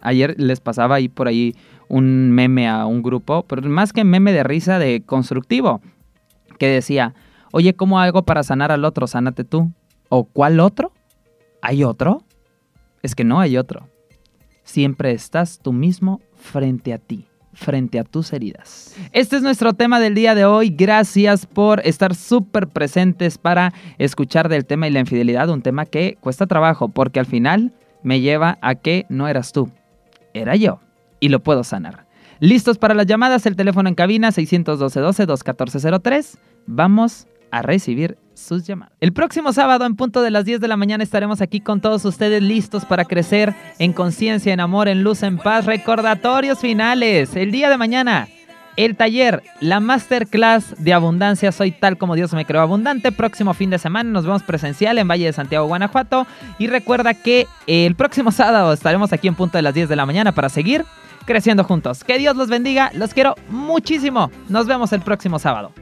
Ayer 0.01 0.35
les 0.39 0.61
pasaba 0.61 0.97
ahí 0.97 1.09
por 1.09 1.29
ahí 1.29 1.55
un 1.89 2.33
meme 2.33 2.69
a 2.69 2.87
un 2.87 3.03
grupo, 3.03 3.45
pero 3.45 3.63
más 3.69 3.93
que 3.93 4.03
meme 4.03 4.33
de 4.33 4.43
risa, 4.43 4.79
de 4.79 5.03
constructivo, 5.07 5.81
que 6.59 6.67
decía, 6.67 7.15
oye, 7.53 7.75
¿cómo 7.75 8.01
hago 8.01 8.25
para 8.25 8.43
sanar 8.43 8.73
al 8.73 8.85
otro? 8.85 9.07
Sánate 9.07 9.45
tú. 9.45 9.71
¿O 10.09 10.25
cuál 10.25 10.59
otro? 10.61 10.93
¿Hay 11.63 11.85
otro? 11.85 12.25
es 13.03 13.15
que 13.15 13.25
no 13.25 13.41
hay 13.41 13.57
otro. 13.57 13.89
Siempre 14.65 15.13
estás 15.13 15.59
tú 15.59 15.73
mismo 15.73 16.21
frente 16.35 16.93
a 16.93 16.99
ti, 16.99 17.27
frente 17.53 17.99
a 17.99 18.05
tus 18.05 18.33
heridas. 18.33 18.97
Este 19.13 19.37
es 19.37 19.43
nuestro 19.43 19.75
tema 19.75 20.01
del 20.01 20.15
día 20.15 20.35
de 20.35 20.45
hoy. 20.45 20.71
Gracias 20.71 21.47
por 21.47 21.81
estar 21.87 22.15
súper 22.15 22.69
presentes 22.69 23.39
para 23.39 23.73
escuchar 23.99 24.49
del 24.49 24.65
tema 24.65 24.89
y 24.89 24.91
la 24.91 25.01
infidelidad, 25.01 25.51
un 25.51 25.63
tema 25.63 25.87
que 25.87 26.17
cuesta 26.21 26.47
trabajo 26.47 26.89
porque 26.89 27.21
al 27.21 27.27
final 27.27 27.73
me 28.03 28.21
lleva 28.21 28.59
a 28.63 28.75
que 28.75 29.07
no 29.09 29.29
eras 29.29 29.53
tú, 29.53 29.71
era 30.35 30.57
yo 30.57 30.81
y 31.21 31.29
lo 31.29 31.41
puedo 31.41 31.65
sanar. 31.65 32.07
¿Listos 32.41 32.79
para 32.79 32.95
las 32.95 33.07
llamadas? 33.07 33.47
El 33.47 33.55
teléfono 33.55 33.89
en 33.89 33.95
cabina 33.95 34.31
612-12-21403. 34.31 36.39
Vamos 36.67 37.29
a 37.53 37.63
recibir 37.63 38.19
sus 38.35 38.65
llamadas. 38.65 38.95
El 39.01 39.13
próximo 39.13 39.53
sábado 39.53 39.85
en 39.85 39.97
punto 39.97 40.23
de 40.23 40.31
las 40.31 40.45
10 40.45 40.61
de 40.61 40.69
la 40.69 40.77
mañana 40.77 41.05
estaremos 41.05 41.41
aquí 41.41 41.61
con 41.61 41.81
todos 41.81 42.05
ustedes 42.05 42.43
listos 42.43 42.85
para 42.85 43.05
crecer 43.05 43.55
en 43.79 43.93
conciencia, 43.93 44.53
en 44.53 44.61
amor, 44.61 44.89
en 44.89 45.03
luz, 45.03 45.23
en 45.23 45.39
paz. 45.39 45.67
Recordatorios 45.67 46.59
finales. 46.59 47.37
El 47.37 47.51
día 47.51 47.71
de 47.71 47.79
mañana. 47.79 48.29
El 48.75 48.97
taller, 48.97 49.43
la 49.61 49.81
masterclass 49.81 50.75
de 50.79 50.95
abundancia, 50.95 51.53
soy 51.53 51.73
tal 51.73 51.99
como 51.99 52.15
Dios 52.15 52.33
me 52.33 52.47
creó 52.47 52.63
abundante. 52.63 53.13
Próximo 53.13 53.53
fin 53.53 53.69
de 53.69 53.79
semana 53.79 54.09
nos 54.11 54.25
vemos 54.25 54.43
presencial 54.43 54.97
en 54.97 55.07
Valle 55.07 55.27
de 55.27 55.33
Santiago, 55.35 55.67
Guanajuato. 55.67 56.27
Y 56.59 56.69
recuerda 56.69 57.13
que 57.13 57.47
el 57.67 57.95
próximo 57.97 58.33
sábado 58.33 58.73
estaremos 58.73 59.13
aquí 59.13 59.29
en 59.29 59.35
punto 59.35 59.59
de 59.59 59.63
las 59.63 59.75
10 59.75 59.91
de 59.91 59.97
la 59.97 60.07
mañana 60.07 60.33
para 60.33 60.49
seguir 60.49 60.87
creciendo 61.27 61.65
juntos. 61.65 62.03
Que 62.03 62.19
Dios 62.19 62.35
los 62.35 62.49
bendiga, 62.49 62.91
los 62.95 63.13
quiero 63.13 63.35
muchísimo. 63.51 64.31
Nos 64.49 64.67
vemos 64.67 64.93
el 64.95 65.03
próximo 65.03 65.39
sábado. 65.39 65.73